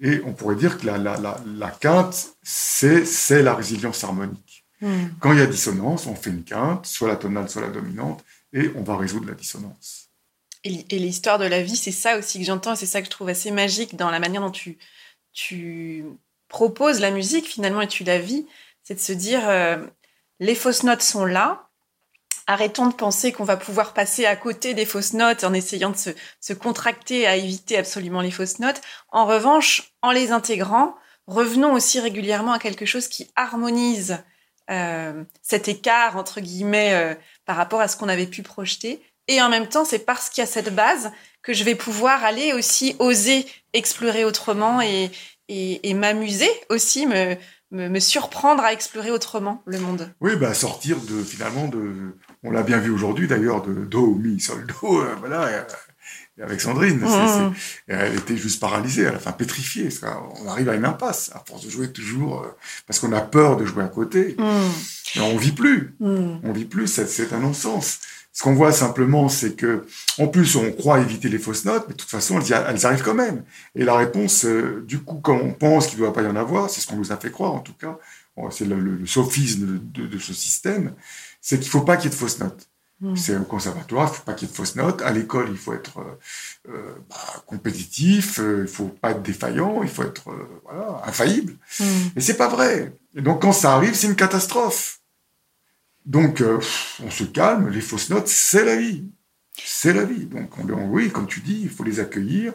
[0.00, 4.64] et on pourrait dire que la, la, la, la quinte, c'est la résilience harmonique.
[4.80, 5.08] Hmm.
[5.20, 8.24] Quand il y a dissonance, on fait une quinte, soit la tonale, soit la dominante,
[8.52, 10.08] et on va résoudre la dissonance.
[10.64, 13.10] Et, l'histoire de la vie, c'est ça aussi que j'entends, et c'est ça que je
[13.10, 14.78] trouve assez magique dans la manière dont tu,
[15.32, 16.04] tu
[16.48, 18.46] proposes la musique finalement et tu la vis,
[18.82, 19.84] c'est de se dire, euh,
[20.40, 21.67] les fausses notes sont là,
[22.48, 25.96] arrêtons de penser qu'on va pouvoir passer à côté des fausses notes en essayant de
[26.40, 28.80] se, contracter à éviter absolument les fausses notes.
[29.10, 34.18] En revanche, en les intégrant, revenons aussi régulièrement à quelque chose qui harmonise
[34.70, 39.02] euh, cet écart, entre guillemets, euh, par rapport à ce qu'on avait pu projeter.
[39.28, 42.24] Et en même temps, c'est parce qu'il y a cette base que je vais pouvoir
[42.24, 45.10] aller aussi oser explorer autrement et,
[45.48, 47.36] et, m'amuser aussi, me,
[47.70, 50.10] me, surprendre à explorer autrement le monde.
[50.20, 54.40] Oui, bah sortir de finalement de, on l'a bien vu aujourd'hui d'ailleurs, de do mi
[54.40, 55.66] sol do, euh, voilà,
[56.40, 57.00] avec Sandrine.
[57.00, 57.54] Mmh.
[57.88, 59.88] elle était juste paralysée, à la fin pétrifiée.
[60.40, 63.56] On arrive à une impasse à force de jouer toujours euh, parce qu'on a peur
[63.56, 64.36] de jouer à côté.
[64.38, 65.20] Mmh.
[65.20, 65.94] on vit plus.
[66.00, 66.40] Mmh.
[66.44, 66.86] On vit plus.
[66.86, 68.00] C'est un non-sens.
[68.38, 69.84] Ce qu'on voit simplement, c'est que,
[70.16, 73.16] en plus, on croit éviter les fausses notes, mais de toute façon, elles, arrivent quand
[73.16, 73.42] même.
[73.74, 76.36] Et la réponse, euh, du coup, quand on pense qu'il ne doit pas y en
[76.36, 77.98] avoir, c'est ce qu'on nous a fait croire, en tout cas,
[78.52, 80.94] c'est le, sophisme de, ce système,
[81.40, 82.68] c'est qu'il ne faut pas qu'il y ait de fausses notes.
[83.00, 83.16] Hmm.
[83.16, 85.02] C'est un conservatoire, il ne faut pas qu'il y ait de fausses notes.
[85.02, 89.82] À l'école, il faut être euh, euh, bah, compétitif, il ne faut pas être défaillant,
[89.82, 90.26] il faut être
[90.62, 91.54] voilà, infaillible.
[91.80, 91.84] Hmm.
[92.14, 92.92] Mais c'est pas vrai.
[93.16, 95.00] Et donc, quand ça arrive, c'est une catastrophe.
[96.08, 96.58] Donc, euh,
[97.04, 99.04] on se calme, les fausses notes, c'est la vie.
[99.62, 100.24] C'est la vie.
[100.24, 102.54] Donc, on, oui, comme tu dis, il faut les accueillir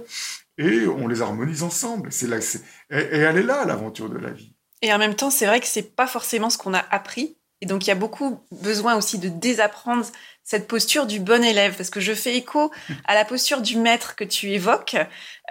[0.58, 2.12] et on les harmonise ensemble.
[2.12, 4.56] C'est là, et, et, elle est là, l'aventure de la vie.
[4.82, 7.38] Et en même temps, c'est vrai que c'est pas forcément ce qu'on a appris.
[7.62, 10.06] Et donc, il y a beaucoup besoin aussi de désapprendre
[10.44, 12.72] cette posture du bon élève, parce que je fais écho
[13.06, 14.98] à la posture du maître que tu évoques.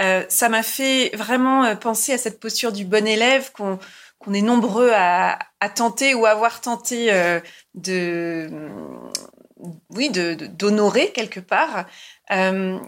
[0.00, 3.78] Euh, ça m'a fait vraiment euh, penser à cette posture du bon élève qu'on
[4.22, 5.38] qu'on est nombreux à,
[5.74, 7.40] tenter ou avoir tenté euh,
[7.74, 8.68] de,
[9.90, 11.86] oui, d'honorer quelque part.
[12.30, 12.78] Euh,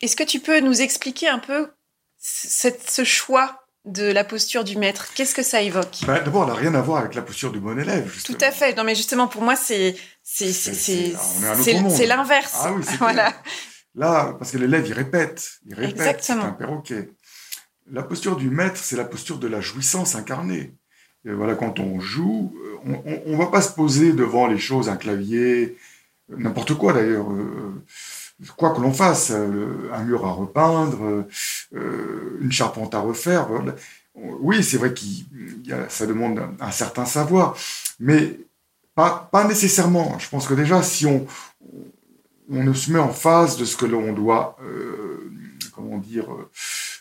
[0.00, 1.70] est-ce que tu peux nous expliquer un peu
[2.18, 5.12] ce choix de la posture du maître?
[5.14, 6.00] Qu'est-ce que ça évoque?
[6.06, 8.12] Bah, D'abord, elle n'a rien à voir avec la posture du bon élève.
[8.24, 8.74] Tout à fait.
[8.76, 12.60] Non, mais justement, pour moi, c'est c'est l'inverse.
[12.64, 13.32] Ah oui, voilà.
[13.94, 16.22] Là, parce que l'élève, il répète, il répète.
[16.22, 17.10] C'est un perroquet.
[17.90, 20.74] La posture du maître, c'est la posture de la jouissance incarnée.
[21.24, 25.76] Voilà, quand on joue, on, on, va pas se poser devant les choses, un clavier,
[26.28, 27.82] n'importe quoi d'ailleurs, euh,
[28.56, 31.26] quoi que l'on fasse, euh, un mur à repeindre,
[31.74, 33.48] euh, une charpente à refaire.
[34.14, 35.00] Oui, c'est vrai que
[35.88, 37.56] ça demande un, certain savoir,
[37.98, 38.38] mais
[38.94, 40.18] pas, pas nécessairement.
[40.18, 41.26] Je pense que déjà, si on,
[42.48, 44.56] on se met en face de ce que l'on doit,
[45.74, 46.28] comment dire,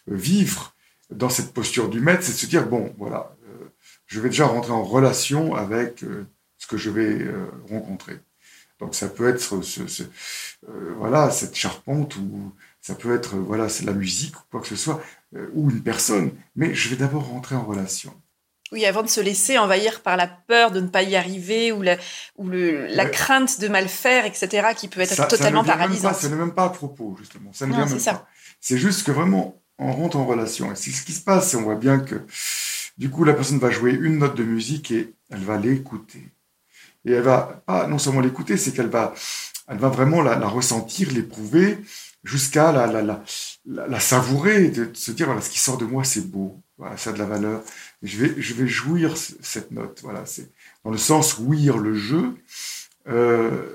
[0.08, 0.73] vivre,
[1.16, 3.66] dans cette posture du maître, c'est de se dire, bon, voilà, euh,
[4.06, 6.26] je vais déjà rentrer en relation avec euh,
[6.58, 8.20] ce que je vais euh, rencontrer.
[8.80, 10.04] Donc ça peut être ce,
[10.98, 14.76] voilà, cette charpente ou ça peut être voilà, c'est la musique ou quoi que ce
[14.76, 15.02] soit,
[15.54, 18.14] ou une personne, mais je vais d'abord rentrer en relation.
[18.74, 21.84] Oui, avant de se laisser envahir par la peur de ne pas y arriver ou
[21.84, 21.96] la,
[22.38, 26.16] ou le, la crainte de mal faire, etc., qui peut être totalement paralysante.
[26.16, 27.54] Ça n'est même pas à propos, justement.
[27.54, 28.28] Ça ne vient même pas.
[28.60, 30.72] C'est juste que vraiment, on rentre en relation.
[30.72, 32.22] Et c'est ce qui se passe, c'est on voit bien que
[32.98, 36.30] du coup, la personne va jouer une note de musique et elle va l'écouter.
[37.06, 39.14] Et elle va pas non seulement l'écouter, c'est qu'elle va,
[39.68, 41.80] elle va vraiment la, ressentir, l'éprouver,
[42.24, 43.24] jusqu'à la, la, la,
[43.66, 46.62] la, savourer, de, se dire voilà, ce qui sort de moi, c'est beau,
[46.96, 47.64] ça a de la valeur.
[48.04, 50.00] je vais, je vais jouir cette note.
[50.04, 50.50] Voilà, c'est
[50.86, 52.36] dans le sens ouïr le jeu.
[53.08, 53.68] Euh,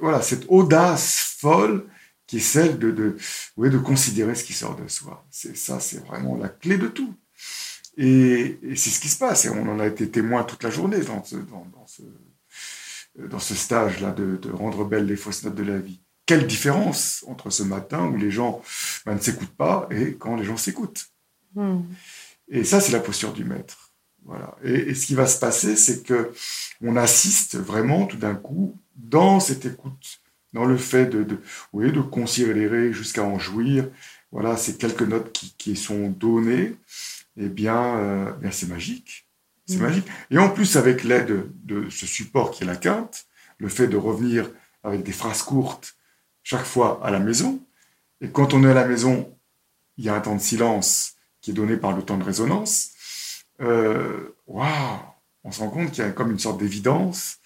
[0.00, 1.86] voilà, cette audace folle
[2.32, 3.18] qui est celle de, de,
[3.58, 5.22] de considérer ce qui sort de soi.
[5.30, 7.14] C'est ça, c'est vraiment la clé de tout.
[7.98, 9.44] Et, c'est ce qui se passe.
[9.44, 12.02] Et on en a été témoin toute la journée dans ce, dans, ce,
[13.18, 16.00] dans ce stage-là de, de, rendre belles les fausses notes de la vie.
[16.24, 18.62] Quelle différence entre ce matin où les gens
[19.04, 21.08] ben, ne s'écoutent pas et quand les gens s'écoutent.
[21.54, 21.80] Hmm.
[22.48, 23.92] Et ça, c'est la posture du maître.
[24.24, 24.56] Voilà.
[24.64, 26.32] Et, et, ce qui va se passer, c'est que
[26.80, 30.21] on assiste vraiment tout d'un coup dans cette écoute
[30.52, 31.38] dans le fait de, de,
[31.72, 33.88] oui, de considérer jusqu'à en jouir,
[34.30, 36.74] voilà, ces quelques notes qui, qui sont données,
[37.36, 39.26] eh bien, euh, bien c'est magique.
[39.66, 39.82] C'est mm.
[39.82, 40.06] magique.
[40.30, 43.26] Et en plus, avec l'aide de ce support qui est la quinte,
[43.58, 44.50] le fait de revenir
[44.82, 45.96] avec des phrases courtes
[46.42, 47.60] chaque fois à la maison,
[48.20, 49.32] et quand on est à la maison,
[49.96, 52.90] il y a un temps de silence qui est donné par le temps de résonance,
[53.60, 54.66] euh, waouh,
[55.44, 57.38] on se rend compte qu'il y a comme une sorte d'évidence.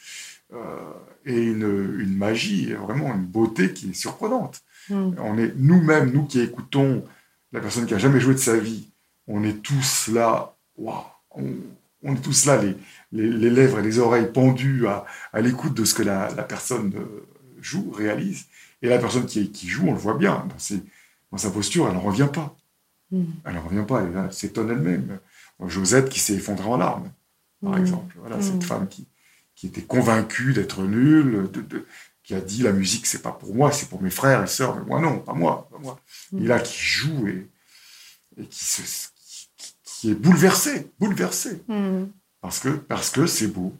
[0.53, 0.93] Euh,
[1.25, 4.63] et une, une, magie, vraiment une beauté qui est surprenante.
[4.89, 5.11] Hmm.
[5.19, 7.05] On est nous-mêmes, nous qui écoutons
[7.51, 8.89] la personne qui a jamais joué de sa vie,
[9.27, 12.77] on est tous là, waouh, on, est tous là, les,
[13.11, 16.93] les, lèvres et les oreilles pendues à, à l'écoute de ce que la, la, personne
[16.97, 17.27] euh,
[17.61, 18.47] joue, réalise.
[18.83, 20.81] Et la personne qui, qui joue, on le voit bien, dans, ses,
[21.33, 22.57] dans sa posture, elle n'en revient pas.
[23.11, 23.25] Hmm.
[23.45, 25.19] Elle n'en revient pas, elle, s'étonne elle-même.
[25.67, 27.11] Josette qui s'est effondrée en larmes,
[27.63, 27.81] par hmm.
[27.81, 28.15] exemple.
[28.21, 29.09] Voilà, cette femme qui,
[29.57, 31.87] qui était convaincu d'être nul, de,
[32.23, 34.77] qui a dit la musique c'est pas pour moi, c'est pour mes frères et sœurs,
[34.77, 36.01] mais moi non, pas moi, pas moi.
[36.31, 36.45] Mm.
[36.45, 37.49] Et là qui joue et,
[38.47, 38.83] qui,
[39.83, 42.05] qui, est bouleversé, bouleversé, mm.
[42.41, 43.75] parce que parce que c'est beau.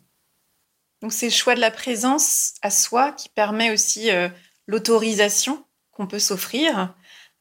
[1.03, 4.29] Donc c'est le choix de la présence à soi qui permet aussi euh,
[4.67, 6.95] l'autorisation qu'on peut s'offrir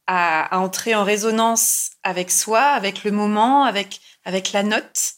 [0.08, 5.16] à, entrer en résonance avec soi, avec le moment, avec, avec la note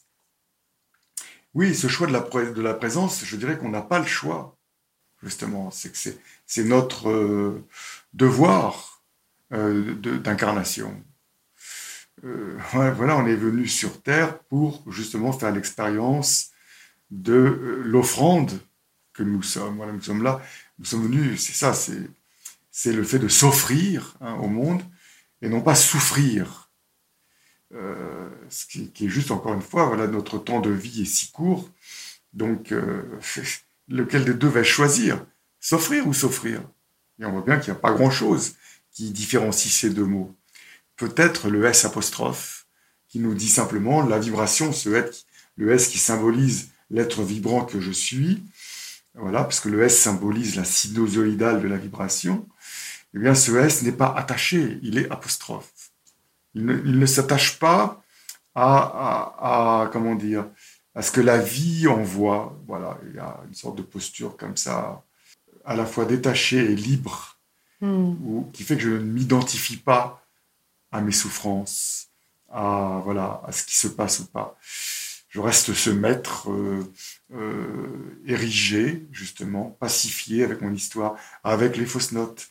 [1.53, 4.57] Oui, ce choix de la, de la présence, je dirais qu'on n'a pas le choix,
[5.23, 5.71] justement.
[5.71, 5.97] C'est que
[6.45, 7.65] c'est notre euh,
[8.13, 9.01] devoir
[9.53, 11.03] euh, d'incarnation.
[12.23, 16.51] Euh, voilà, on est venu sur Terre pour justement faire l'expérience
[17.11, 18.59] de l'offrande
[19.13, 19.77] que nous sommes.
[19.77, 20.41] Voilà, nous sommes là,
[20.79, 24.81] nous sommes venus, c'est ça, c'est le fait de s'offrir hein, au monde
[25.41, 26.66] et non pas souffrir.
[27.73, 31.31] Euh, ce qui, est juste encore une fois, voilà, notre temps de vie est si
[31.31, 31.69] court,
[32.33, 33.03] donc euh,
[33.89, 35.25] lequel des deux va choisir?
[35.59, 36.61] S'offrir ou s'offrir?
[37.19, 38.55] Et on voit bien qu'il n'y a pas grand-chose
[38.91, 40.35] qui différencie ces deux mots.
[40.95, 42.67] Peut-être le S apostrophe,
[43.07, 47.81] qui nous dit simplement la vibration, ce S, le S qui symbolise l'être vibrant que
[47.81, 48.43] je suis,
[49.13, 52.47] voilà, parce que le S symbolise la sinusoïdale de la vibration,
[53.13, 55.86] eh bien ce S n'est pas attaché, il est apostrophe.
[56.57, 58.01] Il ne, s'attache pas
[58.55, 60.47] à, comment dire,
[60.95, 62.57] à ce que la vie envoie.
[62.67, 65.03] Voilà, il y a une sorte de posture comme ça,
[65.65, 67.37] à la fois détachée et libre,
[67.81, 68.49] hmm.
[68.53, 70.25] qui fait que je ne m'identifie pas
[70.91, 72.09] à mes souffrances,
[72.49, 74.57] à voilà, à ce qui se passe ou pas.
[75.29, 76.83] Je reste ce maître euh,
[77.33, 82.47] euh, érigé, justement, pacifié avec mon histoire, avec les fausses notes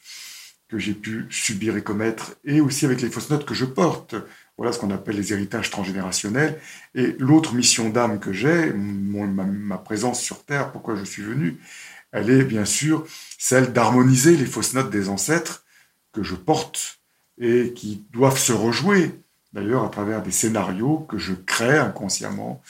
[0.68, 4.16] que j'ai pu subir et commettre, et aussi avec les fausses notes que je porte.
[4.58, 6.60] Voilà ce qu'on appelle les héritages transgénérationnels.
[6.94, 11.58] Et l'autre mission d'âme que j'ai, ma, présence sur Terre, pourquoi je suis venu,
[12.10, 13.06] elle est bien sûr
[13.38, 15.64] celle d'harmoniser les fausses notes des ancêtres
[16.12, 17.00] que je porte
[17.38, 19.20] et qui doivent se rejouer,
[19.52, 22.62] d'ailleurs à travers des scénarios que je crée inconsciemment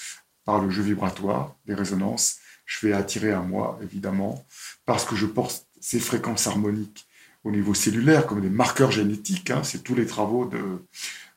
[0.44, 2.38] par le jeu vibratoire, des résonances.
[2.64, 4.44] Je fais attirer à moi, évidemment,
[4.84, 7.06] parce que je porte ces fréquences harmoniques
[7.46, 9.50] au niveau cellulaire comme des marqueurs génétiques.
[9.50, 9.62] Hein.
[9.62, 10.84] c'est tous les travaux de,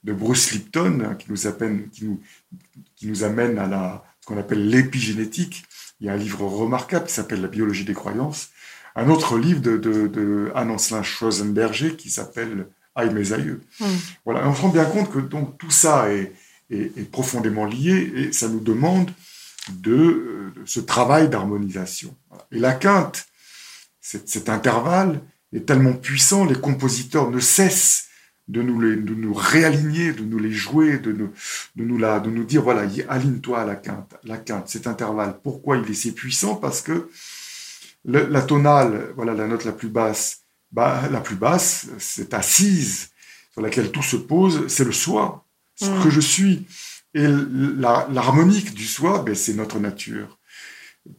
[0.03, 2.19] de Bruce Lipton hein, qui, nous appellent, qui, nous,
[2.95, 5.65] qui nous amènent à la, ce qu'on appelle l'épigénétique.
[6.01, 8.49] Il y a un livre remarquable qui s'appelle La biologie des croyances.
[8.95, 13.61] Un autre livre de, de, de Anne-Ancelin Schwarzenberger qui s'appelle Aïe mes aïeux.
[14.25, 16.33] Voilà, on se rend bien compte que donc, tout ça est,
[16.71, 19.11] est, profondément lié et ça nous demande
[19.69, 22.15] de, ce travail d'harmonisation.
[22.51, 23.27] Et la quinte,
[24.01, 25.21] cet intervalle,
[25.53, 28.05] est tellement puissant, les compositeurs ne cessent
[28.47, 31.31] de nous, les, de nous réaligner, de nous les jouer, de nous,
[31.75, 35.39] de nous, la, de nous dire, voilà, aligne-toi à la quinte, la quinte, cet intervalle.
[35.43, 36.55] Pourquoi il est si puissant?
[36.55, 37.09] Parce que
[38.05, 40.41] la tonale, voilà la note la plus basse,
[40.71, 43.09] bah, la plus basse, c'est assise
[43.51, 45.45] sur laquelle tout se pose, c'est le soi,
[45.75, 46.03] ce mm.
[46.03, 46.67] que je suis.
[47.13, 50.39] Et l'harmonique du soi, ben, c'est notre nature.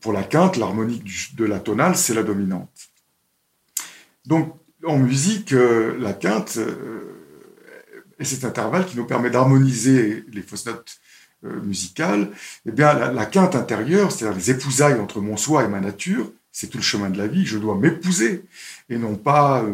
[0.00, 2.89] Pour la quinte, l'harmonique de la tonale, c'est la dominante.
[4.26, 4.54] Donc,
[4.86, 7.16] en musique, euh, la quinte euh,
[8.18, 11.00] est cet intervalle qui nous permet d'harmoniser les fausses notes
[11.44, 12.30] euh, musicales.
[12.66, 16.68] Eh bien, la, quinte intérieure, c'est-à-dire les épousailles entre mon soi et ma nature, c'est
[16.68, 17.46] tout le chemin de la vie.
[17.46, 18.44] Je dois m'épouser
[18.88, 19.64] et non pas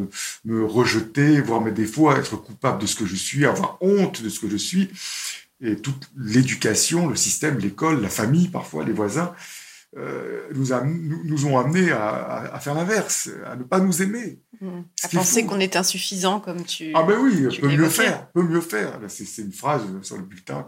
[0.44, 4.28] me rejeter, voir mes défauts, être coupable de ce que je suis, avoir honte de
[4.28, 4.90] ce que je suis.
[5.62, 9.32] Et toute l'éducation, le système, l'école, la famille, parfois les voisins,
[9.97, 14.41] euh, nous, nous, ont amenés à, faire l'inverse, à ne pas nous aimer.
[14.61, 14.80] Mmh.
[15.03, 16.93] À penser qu'on est insuffisant, comme tu.
[16.95, 19.01] Ah, ben oui, peut mieux faire, peut mieux faire.
[19.09, 20.64] C'est une phrase sur le bulletin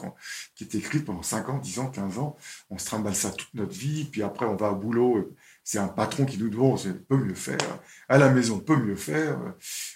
[0.59, 2.36] qui est écrite pendant 5 ans, 10 ans, 15 ans.
[2.68, 5.34] On se trimballe ça toute notre vie, puis après on va au boulot
[5.68, 7.59] c'est un patron qui nous demande, on peut mieux faire.
[8.09, 9.38] À la maison, on peut mieux faire.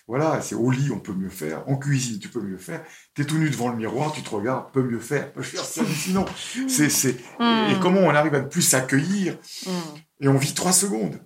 [0.06, 1.66] Voilà, c'est au lit, on peut mieux faire.
[1.66, 2.84] En cuisine, tu peux mieux faire.
[3.14, 5.32] Tu es tout nu devant le miroir, tu te regardes, peut mieux faire.
[5.40, 6.26] C'est hallucinant.
[6.68, 7.12] C'est, c'est...
[7.12, 7.80] Et hmm.
[7.80, 9.38] comment on arrive à ne plus s'accueillir.
[9.64, 9.96] Hmm.
[10.20, 11.18] Et on vit trois secondes.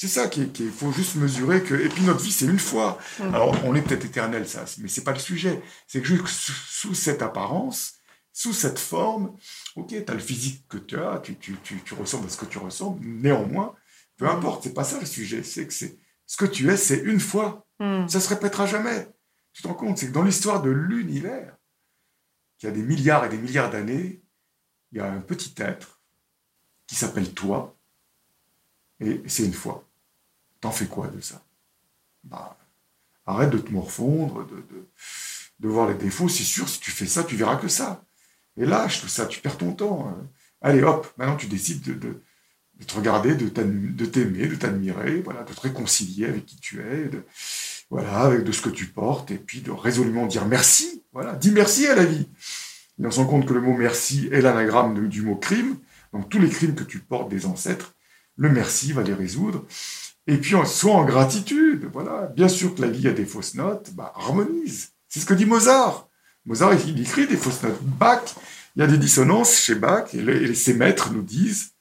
[0.00, 1.74] C'est ça qu'il faut juste mesurer que.
[1.74, 2.98] Et puis notre vie, c'est une fois.
[3.18, 3.34] Hmm.
[3.34, 5.60] Alors, on est peut-être éternel, ça, mais c'est pas le sujet.
[5.86, 7.98] C'est que juste sous cette apparence,
[8.32, 9.36] sous cette forme,
[9.76, 12.46] ok, tu as le physique que tu as, tu, tu, tu, ressembles à ce que
[12.46, 13.74] tu ressembles, néanmoins,
[14.16, 14.28] peu mm.
[14.30, 17.20] importe, c'est pas ça le sujet, c'est que c'est ce que tu es, c'est une
[17.20, 18.08] fois, mm.
[18.08, 19.06] ça se répétera jamais.
[19.52, 21.54] Tu te rends compte, c'est que dans l'histoire de l'univers,
[22.56, 24.22] qui a des milliards et des milliards d'années,
[24.92, 26.00] il y a un petit être
[26.86, 27.76] qui s'appelle toi,
[28.98, 29.89] et c'est une fois.
[30.60, 31.42] T'en fais quoi de ça?
[32.24, 32.56] Bah,
[33.26, 34.88] Arrête de te morfondre, de, de,
[35.60, 36.28] de voir les défauts.
[36.28, 38.04] C'est sûr, si tu fais ça, tu verras que ça.
[38.56, 40.08] Et lâche tout ça, tu perds ton temps.
[40.08, 40.28] Hein.
[40.60, 42.22] Allez, hop, maintenant tu décides de,
[42.84, 47.24] te regarder, de t'aimer, de t'admirer, voilà, de te réconcilier avec qui tu es, de,
[47.88, 51.02] voilà, avec de ce que tu portes, et puis de résolument dire merci.
[51.12, 52.28] Voilà, dis merci à la vie.
[53.00, 55.76] Et on se rend compte que le mot merci est l'anagramme du mot crime.
[56.12, 57.94] Donc tous les crimes que tu portes des ancêtres,
[58.36, 59.64] le merci va les résoudre.
[60.26, 62.26] Et puis, soit en gratitude, voilà.
[62.26, 64.90] Bien sûr que la vie a des fausses notes, bah, harmonise.
[65.08, 66.08] C'est ce que dit Mozart.
[66.46, 67.82] Mozart, il écrit des fausses notes.
[67.82, 68.22] Bach,
[68.76, 71.72] il y a des dissonances chez Bach, et, ses maîtres nous disent,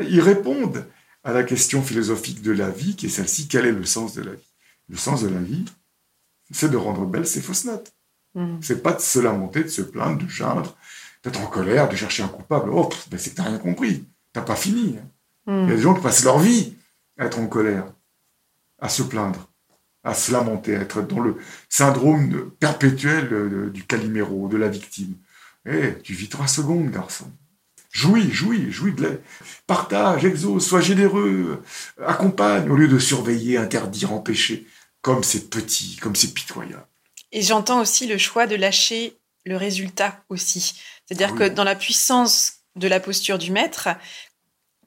[0.00, 0.86] ils répondent
[1.22, 4.22] à la question philosophique de la vie, qui est celle-ci, quel est le sens de
[4.22, 4.52] la vie?
[4.88, 5.64] Le sens de la vie,
[6.50, 7.92] c'est de rendre belles ces fausses notes.
[8.34, 8.56] Mm.
[8.60, 10.76] C'est pas de se lamenter, de se plaindre, de geindre,
[11.22, 12.70] d'être en colère, de chercher un coupable.
[12.70, 14.04] Oh, ben c'est que t'as rien compris.
[14.32, 14.98] T'as pas fini.
[14.98, 15.06] Hein.
[15.52, 15.64] Mm.
[15.64, 16.74] Il y a des gens qui passent leur vie
[17.18, 17.86] être en colère,
[18.80, 19.48] à se plaindre,
[20.02, 21.36] à se lamenter, à être dans le
[21.68, 25.16] syndrome perpétuel du caliméro, de la victime.
[25.66, 27.30] Eh, tu vis trois secondes, garçon.
[27.90, 29.10] Jouis, jouis, jouis de la...
[29.66, 31.62] Partage, exauce, sois généreux,
[32.04, 34.66] accompagne, au lieu de surveiller, interdire, empêcher,
[35.00, 36.86] comme c'est petit, comme c'est pitoyable.
[37.30, 40.80] Et j'entends aussi le choix de lâcher le résultat aussi.
[41.06, 43.88] C'est-à-dire que dans la puissance de la posture du maître,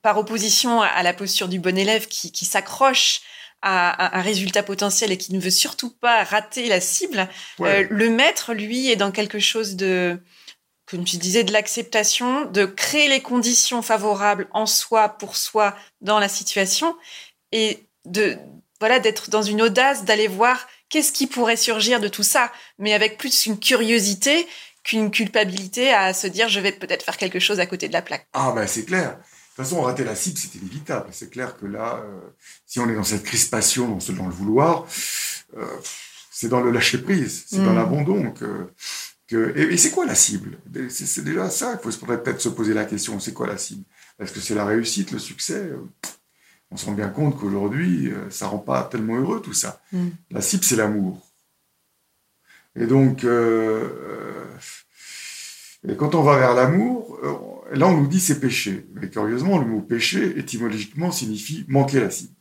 [0.08, 3.20] par opposition à la posture du bon élève qui, s'accroche
[3.62, 7.28] à, un résultat potentiel et qui ne veut surtout pas rater la cible,
[7.60, 10.18] euh, le maître, lui, est dans quelque chose de,
[10.86, 16.20] comme tu disais, de l'acceptation, de créer les conditions favorables en soi, pour soi, dans
[16.20, 16.96] la situation,
[17.52, 18.38] et de
[18.80, 22.94] voilà d'être dans une audace, d'aller voir qu'est-ce qui pourrait surgir de tout ça, mais
[22.94, 24.48] avec plus une curiosité
[24.86, 28.02] qu'une culpabilité à se dire je vais peut-être faire quelque chose à côté de la
[28.02, 28.26] plaque.
[28.32, 29.18] Ah ben c'est clair.
[29.58, 31.08] De toute façon, rater la cible, c'est inévitable.
[31.12, 32.20] C'est clair que là, euh,
[32.68, 34.86] si on est dans cette crispation, dans, ce, dans le vouloir,
[35.58, 35.66] euh,
[36.30, 37.76] c'est dans le lâcher prise, c'est dans mm.
[37.76, 38.70] l'abandon que.
[39.26, 40.60] que et, c'est quoi la cible?
[40.90, 43.20] C'est déjà ça qu'il faut peut-être se poser la question.
[43.20, 43.84] C'est quoi la cible?
[44.20, 45.72] Est-ce que c'est la réussite, le succès?
[46.70, 49.82] On se rend bien compte qu'aujourd'hui, euh, ça rend pas tellement heureux tout ça.
[49.92, 50.10] Mm.
[50.30, 51.28] La cible, c'est l'amour.
[52.76, 53.90] Et donc, euh,
[55.90, 57.20] et quand on va vers l'amour,
[57.74, 58.88] là, on nous dit c'est péché.
[58.94, 62.34] Mais curieusement, le mot péché, étymologiquement, signifie manquer la cible.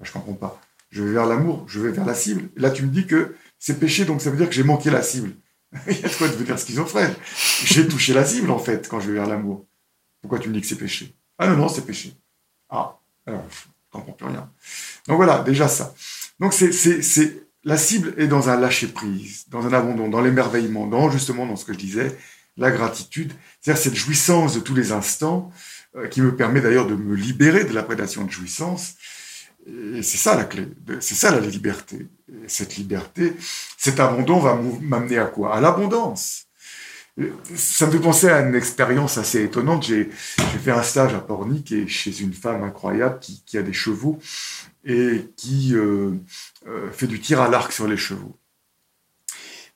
[0.00, 0.60] Je je comprends pas.
[0.90, 2.48] Je vais vers l'amour, je vais vers la cible.
[2.56, 5.02] Là, tu me dis que c'est péché, donc ça veut dire que j'ai manqué la
[5.02, 5.32] cible.
[5.88, 7.14] Il y a quoi de dire schizophrène
[7.64, 9.66] J'ai touché la cible, en fait, quand je vais vers l'amour.
[10.20, 11.14] Pourquoi tu me dis que c'est péché?
[11.38, 12.14] Ah non, non, c'est péché.
[12.68, 13.56] Ah, alors, je
[13.90, 14.50] comprends plus rien.
[15.08, 15.94] Donc voilà, déjà ça.
[16.40, 20.86] Donc c'est, c'est, la cible est dans un lâcher prise, dans un abandon, dans l'émerveillement,
[20.86, 22.16] dans justement dans ce que je disais,
[22.56, 25.50] la gratitude, c'est-à-dire cette jouissance de tous les instants
[25.96, 28.94] euh, qui me permet d'ailleurs de me libérer de la prédation de jouissance.
[29.66, 30.68] Et c'est ça la clé,
[31.00, 32.06] c'est ça la liberté.
[32.30, 33.34] Et cette liberté,
[33.76, 35.56] cet abandon va m'amener à quoi?
[35.56, 36.44] À l'abondance.
[37.54, 39.84] Ça me fait penser à une expérience assez étonnante.
[39.84, 40.10] J'ai
[40.62, 44.18] fait un stage à Pornic et chez une femme incroyable qui, qui a des chevaux
[44.84, 46.12] et qui euh,
[46.68, 48.36] euh, fait du tir à l'arc sur les chevaux.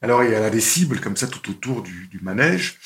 [0.02, 2.78] Alors, elle a des cibles comme ça tout autour du, du, manège.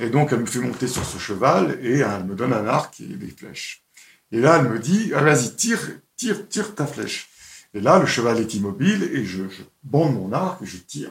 [0.00, 3.00] Et donc, elle me fait monter sur ce cheval et elle me donne un arc
[3.00, 3.84] et des flèches.
[4.30, 5.80] Et là, elle me dit, ah, vas-y, tire,
[6.16, 7.28] tire, tire ta flèche.
[7.74, 11.10] Et là, le cheval est immobile et je, je bande mon arc et je tire.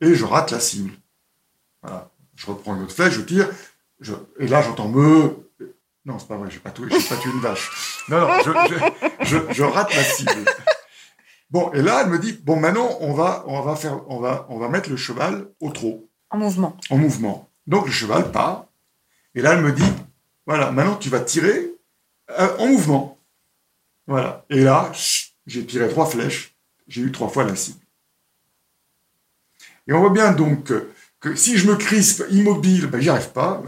[0.00, 0.92] Et je rate la cible.
[1.82, 2.12] Voilà
[2.42, 3.48] je reprends une autre flèche, je tire,
[4.38, 5.36] et là j'entends me.
[6.04, 8.04] Non, c'est pas vrai, j'ai pas tué, pas tué une vache.
[8.08, 8.28] Non, non,
[9.22, 10.44] je, rate ma cible.
[11.52, 14.46] Bon, et là, elle me dit, bon, maintenant, on va, on va faire, on va,
[14.48, 16.08] on va mettre le cheval au trot.
[16.30, 16.74] En mouvement.
[16.88, 17.50] En mouvement.
[17.66, 18.64] Donc le cheval part,
[19.34, 19.92] et là, elle me dit,
[20.46, 21.74] voilà, maintenant tu vas tirer
[22.30, 23.18] euh, en mouvement.
[24.06, 24.46] Voilà.
[24.48, 24.90] Et là,
[25.46, 26.56] j'ai tiré trois flèches,
[26.88, 27.80] j'ai eu trois fois la cible.
[29.86, 30.72] Et on voit bien donc
[31.20, 33.62] que si je me crispe immobile, ben, j'y arrive pas.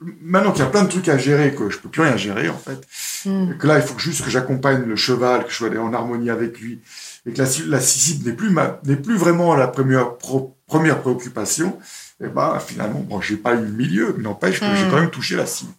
[0.00, 2.48] Maintenant qu'il y a plein de trucs à gérer, que je peux plus rien gérer,
[2.48, 2.80] en fait,
[3.24, 3.56] hmm.
[3.56, 6.60] que là, il faut juste que j'accompagne le cheval, que je sois en harmonie avec
[6.60, 6.80] lui,
[7.26, 10.16] et que la, la cible n'est plus, n'est plus vraiment la première,
[10.66, 11.78] première préoccupation,
[12.22, 14.90] et ben, finalement, bon, j'ai pas eu le milieu, mais n'empêche que j'ai hmm.
[14.90, 15.72] quand même touché la cible.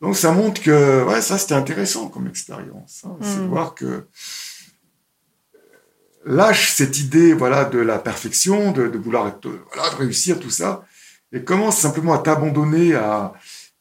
[0.00, 3.02] Donc, ça montre que, ouais, ça, c'était intéressant comme expérience.
[3.04, 3.16] Hein.
[3.20, 3.48] C'est de hmm.
[3.48, 4.06] voir que,
[6.26, 10.84] lâche cette idée voilà de la perfection, de, vouloir être, voilà, de réussir tout ça,
[11.34, 13.34] et commence simplement à t'abandonner à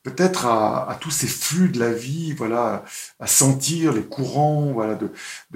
[0.04, 2.84] peut-être à, tous ces flux de la vie, voilà,
[3.20, 5.10] à sentir les courants, voilà, de,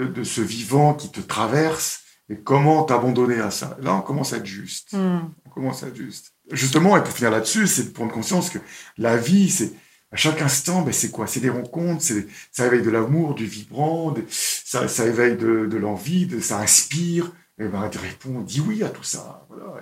[0.06, 3.78] de, ce vivant qui te traverse, et comment t'abandonner à ça?
[3.82, 4.94] Là, on commence à être juste.
[4.94, 5.20] Hmm.
[5.46, 6.34] On commence à être juste.
[6.52, 8.60] Justement, et pour finir là-dessus, c'est de prendre conscience que
[8.98, 9.74] la vie, c'est
[10.12, 11.28] à chaque instant, ben c'est quoi?
[11.28, 15.78] C'est des rencontres, c'est ça éveille de l'amour, du vibrant, ça, ça éveille de, de
[15.78, 17.34] l'envie, ça inspire.
[17.60, 19.46] Et ben, tu réponds, dis oui à tout ça.
[19.50, 19.82] Voilà.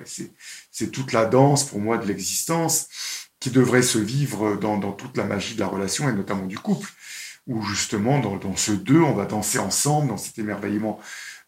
[0.72, 2.88] C'est toute la danse pour moi de l'existence
[3.40, 6.58] qui devrait se vivre dans, dans, toute la magie de la relation et notamment du
[6.58, 6.90] couple,
[7.48, 11.00] où justement dans, dans ce deux, on va danser ensemble, dans cet émerveillement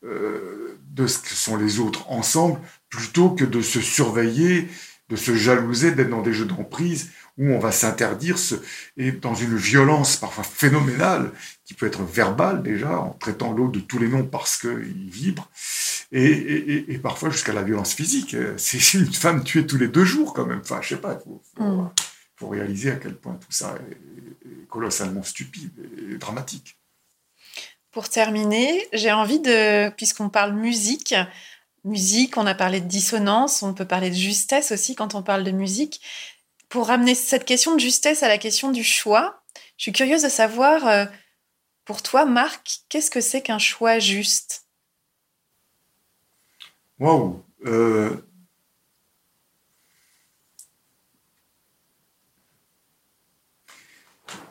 [0.04, 2.60] euh, de ce que sont les autres ensemble,
[2.90, 4.68] plutôt que de se surveiller,
[5.10, 8.56] de se jalouser, d'être dans des jeux d'emprise où on va s'interdire ce,
[8.98, 11.32] et dans une violence parfois phénoménale,
[11.66, 15.50] qui peut être verbale déjà, en traitant l'autre de tous les noms parce qu'il vibre,
[16.12, 18.36] et, et, parfois jusqu'à la violence physique.
[18.58, 20.62] C'est une femme tuée tous les deux jours quand même.
[20.62, 21.92] Enfin, je sais pas, il faut, mm.
[22.50, 25.74] réaliser à quel point tout ça est colossalement stupide
[26.12, 26.78] et dramatique.
[27.92, 31.16] Pour terminer, j'ai envie de, puisqu'on parle musique,
[31.84, 35.44] musique, on a parlé de dissonance, on peut parler de justesse aussi quand on parle
[35.44, 36.02] de musique.
[36.70, 39.42] Pour ramener cette question de justesse à la question du choix,
[39.78, 41.06] je suis curieuse de savoir, euh,
[41.86, 44.67] pour toi, Marc, qu'est-ce que c'est qu'un choix juste?
[47.00, 48.16] Waouh euh,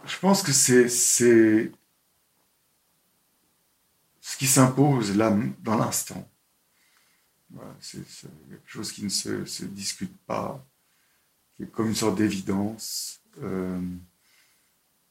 [0.06, 1.68] Je pense que c'est ce
[4.38, 6.28] qui s'impose là, dans l'instant.
[7.80, 7.98] c'est
[8.48, 10.64] quelque chose qui ne se discute pas
[11.56, 13.20] qui est comme une sorte d'évidence.
[13.42, 13.80] Euh,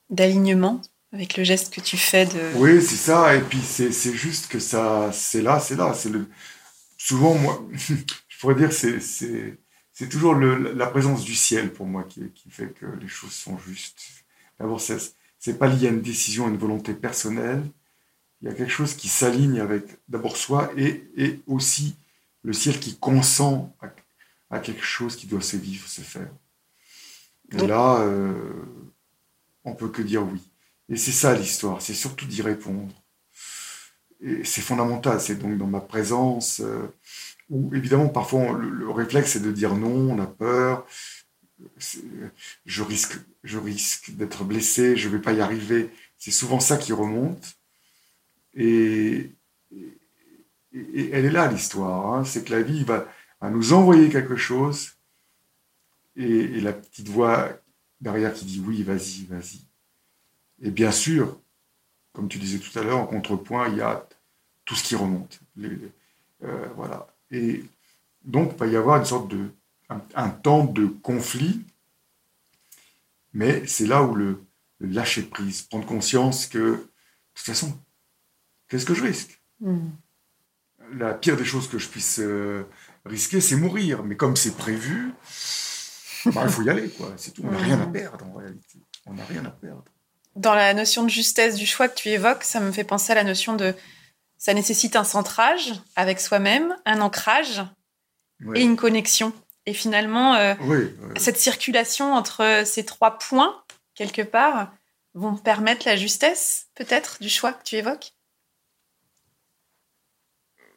[0.10, 0.82] D'alignement
[1.12, 2.58] avec le geste que tu fais de.
[2.58, 3.36] Oui, c'est ça.
[3.36, 5.94] Et puis c'est juste que ça, c'est là, c'est là.
[5.94, 6.28] C'est le.
[7.06, 12.04] Souvent, moi, je pourrais dire, c'est c'est toujours le, la présence du ciel pour moi
[12.04, 14.02] qui, qui, fait que les choses sont justes.
[14.60, 17.64] D'abord, c'est pas lié à une décision, à une volonté personnelle.
[18.42, 21.96] Il y a quelque chose qui s'aligne avec d'abord soi et, et aussi
[22.42, 26.32] le ciel qui consent à, à quelque chose qui doit se vivre, se faire.
[27.52, 28.52] Et là, euh,
[29.64, 30.42] on peut que dire oui.
[30.90, 32.92] Et c'est ça l'histoire, c'est surtout d'y répondre.
[34.22, 36.88] Et c'est fondamental, c'est donc dans ma présence, euh,
[37.50, 40.86] où évidemment parfois le, réflexe c'est de dire non, on a peur,
[42.66, 45.90] je risque, je risque d'être blessé, je ne vais pas y arriver.
[46.18, 47.58] C'est souvent ça qui remonte.
[48.56, 49.32] Et,
[50.74, 52.26] et, elle est là l'histoire, hein.
[52.26, 53.08] c'est que la vie va,
[53.52, 54.94] nous envoyer quelque chose
[56.16, 57.50] et, la petite voix
[58.02, 59.62] derrière qui dit oui, vas-y, vas-y.
[60.62, 61.40] Et bien sûr,
[62.16, 64.08] comme tu disais tout à l'heure, en contrepoint, il y a
[64.64, 65.40] tout ce qui remonte.
[65.60, 67.08] Euh, voilà.
[67.32, 67.64] Et
[68.24, 69.50] donc, il va y avoir une sorte de
[69.90, 71.64] un, temps de conflit,
[73.34, 74.44] mais c'est là où le,
[74.80, 76.90] lâcher prise, prendre conscience que, de
[77.36, 77.78] toute façon,
[78.68, 79.40] qu'est-ce que je risque?
[79.60, 79.90] Hmm.
[80.94, 82.64] La pire des choses que je puisse euh,
[83.06, 84.04] risquer, c'est mourir.
[84.04, 85.14] Mais comme c'est prévu,
[86.26, 87.14] bah, il faut y aller, quoi.
[87.18, 87.44] C'est tout.
[87.44, 88.80] On n'a rien à perdre, en réalité.
[89.06, 89.86] On n'a rien à perdre.
[90.36, 93.16] Dans la notion de justesse du choix que tu évoques, ça me fait penser à
[93.16, 93.74] la notion de...
[94.38, 97.64] Ça nécessite un centrage avec soi-même, un ancrage
[98.54, 99.34] et une connexion.
[99.66, 100.54] Et finalement, euh,
[101.18, 103.64] cette circulation entre ces trois points,
[103.96, 104.72] quelque part,
[105.14, 108.12] vont permettre la justesse, peut-être, du choix que tu évoques?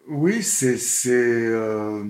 [0.06, 2.04] Oui, c'est c'est euh,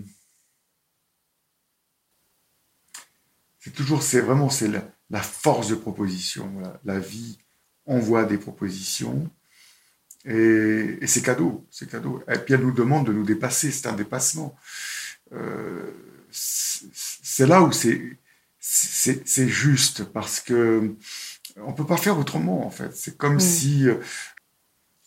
[3.74, 4.70] toujours c'est vraiment c'est
[5.11, 6.50] la, force de proposition.
[6.84, 7.38] La vie
[7.86, 9.30] envoie des propositions
[10.24, 12.22] et, c'est cadeau, c'est cadeau.
[12.28, 14.56] Et puis elle nous demande de nous dépasser, c'est un dépassement.
[15.32, 15.90] Euh,
[16.30, 18.18] c'est là où c'est
[18.61, 20.94] juste parce que
[21.56, 22.94] on peut pas faire autrement en fait.
[22.94, 23.86] C'est comme si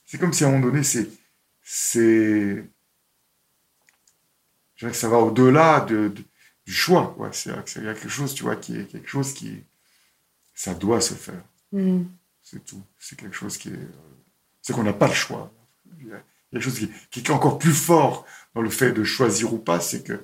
[0.06, 1.10] c'est comme si à un moment donné c'est
[1.62, 2.66] c'est
[4.82, 6.12] je dirais que ça va au-delà de,
[6.66, 7.14] du choix.
[7.16, 7.30] Quoi.
[7.34, 9.64] C'est, il y a quelque chose, tu vois, qui est quelque chose qui.
[10.62, 11.44] Ça doit se faire.
[11.72, 12.04] Mm.
[12.44, 12.84] C'est tout.
[13.00, 13.72] C'est quelque chose qui est.
[13.72, 13.92] Euh,
[14.62, 15.52] c'est qu'on n'a pas le choix.
[16.00, 19.56] Il y a quelque chose qui, est encore plus fort dans le fait de choisir
[19.56, 20.24] ou pas, c'est que.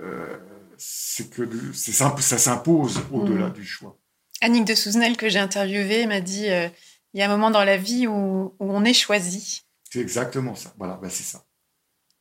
[0.00, 0.38] Euh,
[0.78, 3.52] c'est que ça, s'impose au-delà mm.
[3.52, 3.98] du choix.
[4.40, 6.70] Annick de Souzenel, que j'ai interviewée, m'a dit euh,
[7.12, 9.64] il y a un moment dans la vie où, où on est choisi.
[9.90, 10.72] C'est exactement ça.
[10.78, 11.44] Voilà, ben c'est ça.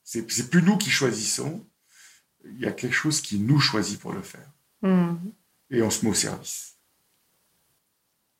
[0.03, 1.65] C'est plus nous qui choisissons,
[2.43, 4.51] il y a quelque chose qui nous choisit pour le faire.
[4.81, 5.15] Hmm.
[5.69, 6.76] Et on se met au service.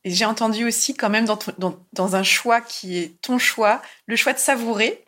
[0.03, 4.33] Et j'ai entendu aussi quand même dans, un choix qui est ton choix, le choix
[4.33, 5.03] de savourer,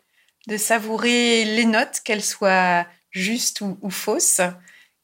[0.46, 4.40] de savourer les notes, qu'elles soient justes ou, fausses.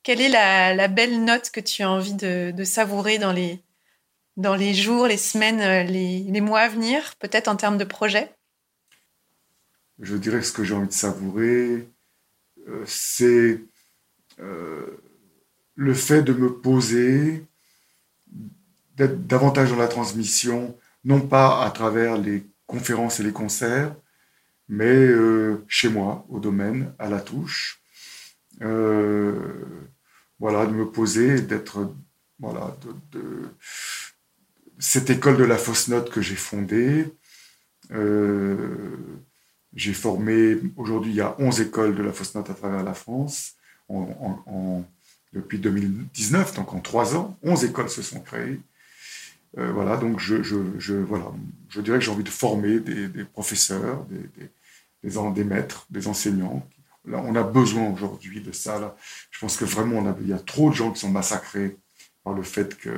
[0.02, 3.62] Quelle est la, belle note que tu as envie de, savourer dans les,
[4.36, 8.30] dans les jours, les semaines, les, les mois à venir, peut-être en termes de projet?
[9.98, 11.88] Je dirais que ce que j'ai envie de savourer,
[12.68, 13.60] euh, c'est
[14.40, 15.02] euh,
[15.74, 17.46] le fait de me poser,
[18.96, 23.94] d'être davantage dans la transmission, non pas à travers les conférences et les concerts,
[24.68, 27.80] mais euh, chez moi, au domaine, à la touche.
[30.38, 31.94] voilà, de me poser, d'être,
[32.38, 32.76] voilà,
[33.12, 33.48] de,
[34.78, 37.14] cette école de la fausse note que j'ai fondée.
[39.76, 42.94] J'ai formé, aujourd'hui, il y a 11 écoles de la fausse note à travers la
[42.94, 43.56] France,
[45.32, 48.58] depuis 2019, donc en trois ans, 11 écoles se sont créées.
[49.58, 51.32] Euh, voilà, donc je, je, voilà,
[51.68, 54.50] je dirais que j'ai envie de former des, professeurs, des,
[55.02, 56.66] des, des, maîtres, des enseignants.
[57.06, 58.78] Là, on a besoin aujourd'hui de ça.
[58.78, 58.96] Là.
[59.30, 61.76] Je pense que vraiment, on a, il y a trop de gens qui sont massacrés
[62.24, 62.90] par le fait que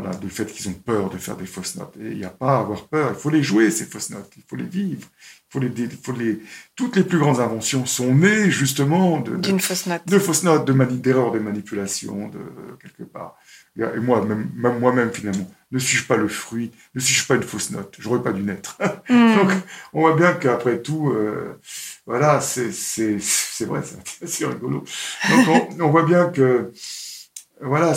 [0.00, 1.96] voilà, fait qu'ils ont peur de faire des fausses notes.
[2.00, 4.30] Et il n'y a pas à avoir peur, il faut les jouer, ces fausses notes,
[4.36, 5.08] il faut les vivre.
[5.48, 6.40] Il faut les, il faut les...
[6.76, 10.02] Toutes les plus grandes inventions sont nées justement de, d'une fausse note.
[10.06, 12.38] De fausses notes, de d'erreurs de manipulation, de
[12.80, 13.36] quelque part.
[13.78, 17.70] Et moi, même, moi-même finalement, ne suis-je pas le fruit, ne suis-je pas une fausse
[17.70, 17.94] note?
[17.98, 18.78] J'aurais pas dû naître.
[19.10, 19.36] Hmm.
[19.36, 19.50] Donc,
[19.94, 21.58] on voit bien qu'après tout, euh,
[22.04, 23.80] voilà, c'est, c'est, c'est vrai,
[24.22, 24.84] c'est rigolo.
[25.30, 26.72] Donc, on, on voit bien que
[27.62, 27.94] voilà,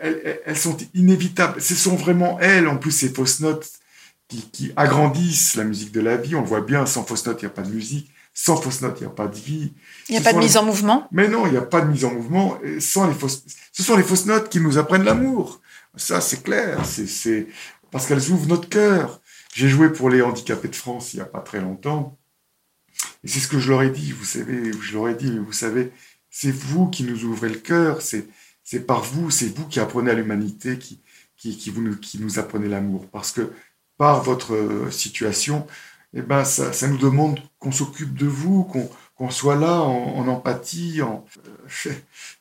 [0.00, 1.60] elles, elles, sont inévitables.
[1.60, 3.70] Ce sont vraiment elles, en plus, ces fausses notes
[4.28, 6.34] qui, agrandissent la musique de la vie.
[6.34, 8.10] On le voit bien, sans fausses notes, il n'y a pas de musique.
[8.38, 9.72] Sans fausses notes, il n'y a pas de vie.
[10.08, 11.08] Il n'y a pas de mise en mouvement?
[11.10, 12.58] Mais non, il n'y a pas de mise en mouvement.
[12.80, 13.44] sans les fausses...
[13.72, 15.62] Ce sont les fausses notes qui nous apprennent l'amour.
[15.96, 16.84] Ça, c'est clair.
[16.84, 17.48] C'est
[17.90, 19.22] parce qu'elles ouvrent notre cœur.
[19.54, 22.18] J'ai joué pour les handicapés de France il n'y a pas très longtemps.
[23.24, 25.38] Et c'est ce que je leur ai dit, vous savez, je leur ai dit, mais
[25.38, 25.92] vous savez,
[26.30, 28.28] c'est vous qui nous ouvrez le cœur, c'est
[28.66, 31.00] c'est par vous, c'est vous qui apprenez à l'humanité, qui,
[31.36, 33.06] qui, qui, vous, qui nous apprenez l'amour.
[33.12, 33.52] Parce que
[33.96, 35.66] par votre euh, situation,
[36.18, 38.64] eh ben, ça, nous demande qu'on s'occupe de vous,
[39.14, 41.92] qu'on soit là en, empathie, en, euh,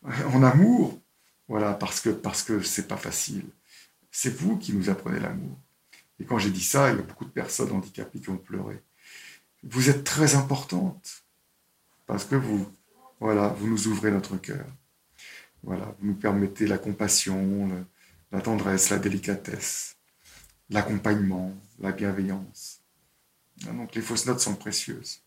[0.34, 0.98] en amour.
[1.50, 3.46] Voilà, parce que parce que c'est pas facile.
[4.12, 5.58] C'est vous qui nous apprenez l'amour.
[6.20, 8.82] Et quand j'ai dit ça, il y a beaucoup de personnes handicapées qui ont pleuré.
[9.64, 11.26] Vous êtes très importante
[12.08, 12.66] parce que vous,
[13.20, 14.66] voilà, vous nous ouvrez notre cœur.
[15.64, 17.70] Voilà, vous nous permettez la compassion,
[18.32, 19.98] la tendresse, la délicatesse,
[20.70, 22.75] l'accompagnement, la bienveillance.
[23.64, 25.22] Ah, donc les fausses notes sont précieuses.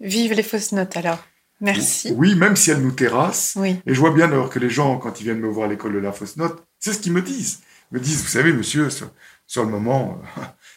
[0.00, 1.24] Vive les fausses notes alors.
[1.60, 2.12] Merci.
[2.16, 3.54] Oui, même si elles nous terrassent.
[3.56, 3.80] Oui.
[3.86, 5.94] Et je vois bien d'ailleurs que les gens, quand ils viennent me voir à l'école
[5.94, 7.60] de la fausse note, c'est ce qu'ils me disent.
[7.90, 10.20] Ils me disent, vous savez, monsieur, sur, le moment,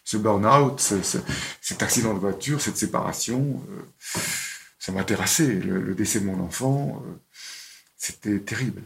[0.04, 4.20] ce burn-out, cet accident de voiture, cette séparation, euh,
[4.80, 5.48] ça m'a terrassé.
[5.48, 7.14] Le, décès de mon enfant, euh,
[7.98, 8.84] c'était terrible.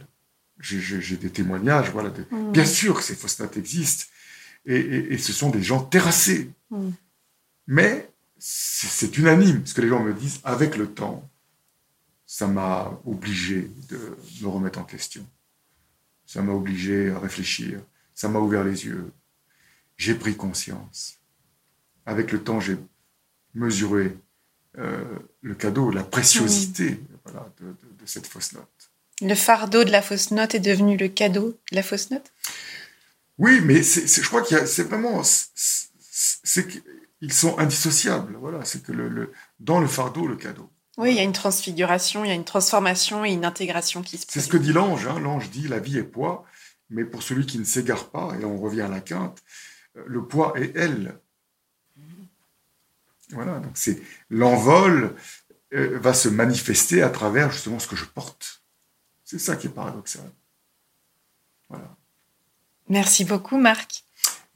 [0.58, 2.10] J'ai des témoignages, voilà.
[2.30, 2.52] Mm.
[2.52, 4.06] Bien sûr que ces fausses notes existent,
[4.64, 6.50] et, ce sont des gens terrassés.
[6.70, 6.90] Mm.
[7.66, 11.28] Mais c'est unanime, ce que les gens me disent, avec le temps,
[12.26, 15.24] ça m'a obligé de me remettre en question.
[16.26, 17.80] Ça m'a obligé à réfléchir.
[18.14, 19.12] Ça m'a ouvert les yeux.
[19.96, 21.18] J'ai pris conscience.
[22.06, 22.78] Avec le temps, j'ai
[23.54, 24.16] mesuré
[24.78, 25.04] euh,
[25.42, 28.90] le cadeau, la préciosité de, cette fausse note.
[29.20, 32.32] Le fardeau de la fausse note est devenu le cadeau de la fausse note?
[33.38, 35.22] Oui, mais je crois qu'il c'est vraiment.
[35.22, 36.66] C'est
[37.22, 38.36] qu'ils sont indissociables.
[38.40, 40.68] Voilà, c'est que le, dans le fardeau, le cadeau.
[40.98, 44.18] Oui, il y a une transfiguration, il y a une transformation et une intégration qui
[44.18, 45.06] se C'est ce que dit l'ange.
[45.06, 45.20] Hein.
[45.20, 46.44] L'ange dit la vie est poids,
[46.90, 49.40] mais pour celui qui ne s'égare pas, et on revient à la quinte,
[49.94, 51.16] le poids est elle.
[53.30, 55.14] Voilà, donc c'est l'envol
[55.72, 58.62] euh, va se manifester à travers justement ce que je porte.
[59.24, 60.28] C'est ça qui est paradoxal.
[61.68, 61.96] Voilà.
[62.88, 64.04] Merci beaucoup, Marc.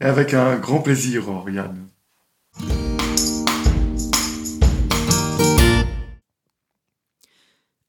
[0.01, 1.87] Et avec un grand plaisir, Oriane.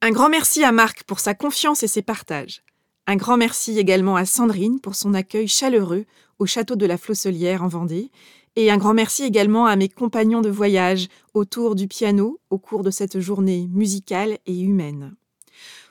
[0.01, 2.63] Un grand merci à Marc pour sa confiance et ses partages.
[3.07, 6.07] Un grand merci également à Sandrine pour son accueil chaleureux
[6.39, 8.11] au château de la Flosselière en Vendée.
[8.57, 12.85] Et un grand merci également à mes compagnons de voyage autour du piano au cours
[12.85, 15.15] de cette journée musicale et humaine.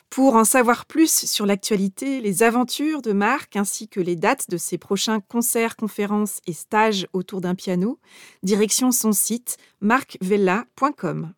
[0.09, 4.57] Pour en savoir plus sur l'actualité, les aventures de Marc ainsi que les dates de
[4.57, 7.99] ses prochains concerts, conférences et stages autour d'un piano,
[8.41, 11.33] direction son site marcvella.com.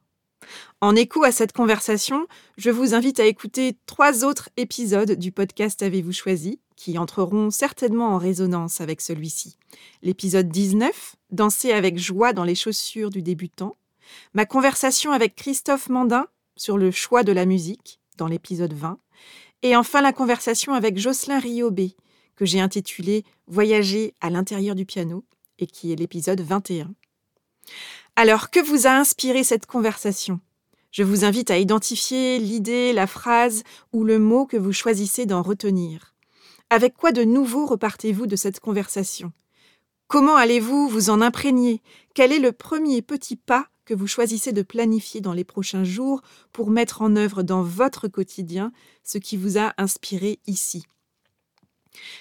[0.82, 5.84] En écho à cette conversation, je vous invite à écouter trois autres épisodes du podcast
[5.84, 9.58] Avez-vous choisi, qui entreront certainement en résonance avec celui-ci.
[10.02, 13.76] L'épisode 19, Danser avec joie dans les chaussures du débutant,
[14.34, 19.00] ma conversation avec Christophe Mandin sur le choix de la musique, l'épisode 20,
[19.62, 21.96] et enfin la conversation avec Jocelyn Riobé,
[22.36, 25.26] que j'ai intitulé Voyager à l'intérieur du piano,
[25.58, 26.94] et qui est l'épisode 21.
[28.16, 30.40] Alors, que vous a inspiré cette conversation?
[30.92, 33.64] Je vous invite à identifier l'idée, la phrase
[33.94, 36.16] ou le mot que vous choisissez d'en retenir.
[36.70, 39.32] Avec quoi de nouveau repartez-vous de cette conversation?
[40.08, 41.82] Comment allez-vous vous en imprégner?
[42.16, 46.22] Quel est le premier petit pas que vous choisissez de planifier dans les prochains jours
[46.54, 48.72] pour mettre en œuvre dans votre quotidien
[49.04, 50.86] ce qui vous a inspiré ici.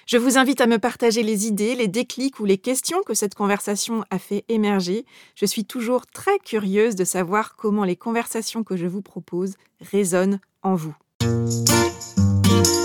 [0.07, 3.35] Je vous invite à me partager les idées, les déclics ou les questions que cette
[3.35, 5.05] conversation a fait émerger.
[5.35, 10.41] Je suis toujours très curieuse de savoir comment les conversations que je vous propose résonnent
[10.63, 10.97] en vous.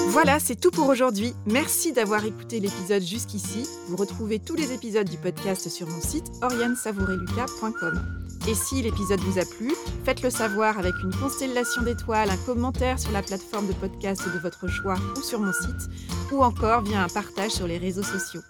[0.10, 1.32] Voilà, c'est tout pour aujourd'hui.
[1.46, 3.66] Merci d'avoir écouté l'épisode jusqu'ici.
[3.88, 8.23] Vous retrouvez tous les épisodes du podcast sur mon site oriansavoureluca.com.
[8.46, 9.74] Et si l'épisode vous a plu,
[10.04, 14.68] faites-le savoir avec une constellation d'étoiles, un commentaire sur la plateforme de podcast de votre
[14.68, 15.90] choix ou sur mon site,
[16.30, 18.42] ou encore via un partage sur les réseaux sociaux.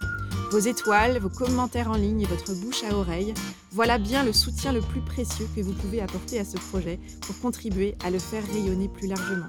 [0.50, 3.34] Vos étoiles, vos commentaires en ligne et votre bouche à oreille,
[3.70, 7.38] voilà bien le soutien le plus précieux que vous pouvez apporter à ce projet pour
[7.38, 9.48] contribuer à le faire rayonner plus largement.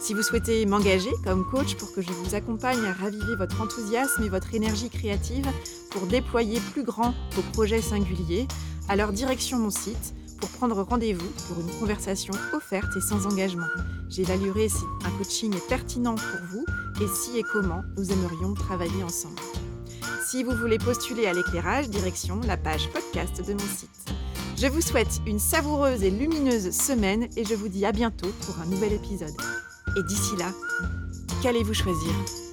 [0.00, 4.22] Si vous souhaitez m'engager comme coach pour que je vous accompagne à raviver votre enthousiasme
[4.22, 5.48] et votre énergie créative
[5.90, 8.46] pour déployer plus grand vos projets singuliers,
[8.88, 13.66] alors direction mon site pour prendre rendez-vous pour une conversation offerte et sans engagement.
[14.08, 16.64] J'évaluerai si un coaching est pertinent pour vous
[17.02, 19.40] et si et comment nous aimerions travailler ensemble.
[20.26, 23.90] Si vous voulez postuler à l'éclairage, direction la page podcast de mon site.
[24.56, 28.58] Je vous souhaite une savoureuse et lumineuse semaine et je vous dis à bientôt pour
[28.60, 29.34] un nouvel épisode.
[29.96, 30.50] Et d'ici là,
[31.42, 32.45] qu'allez-vous choisir?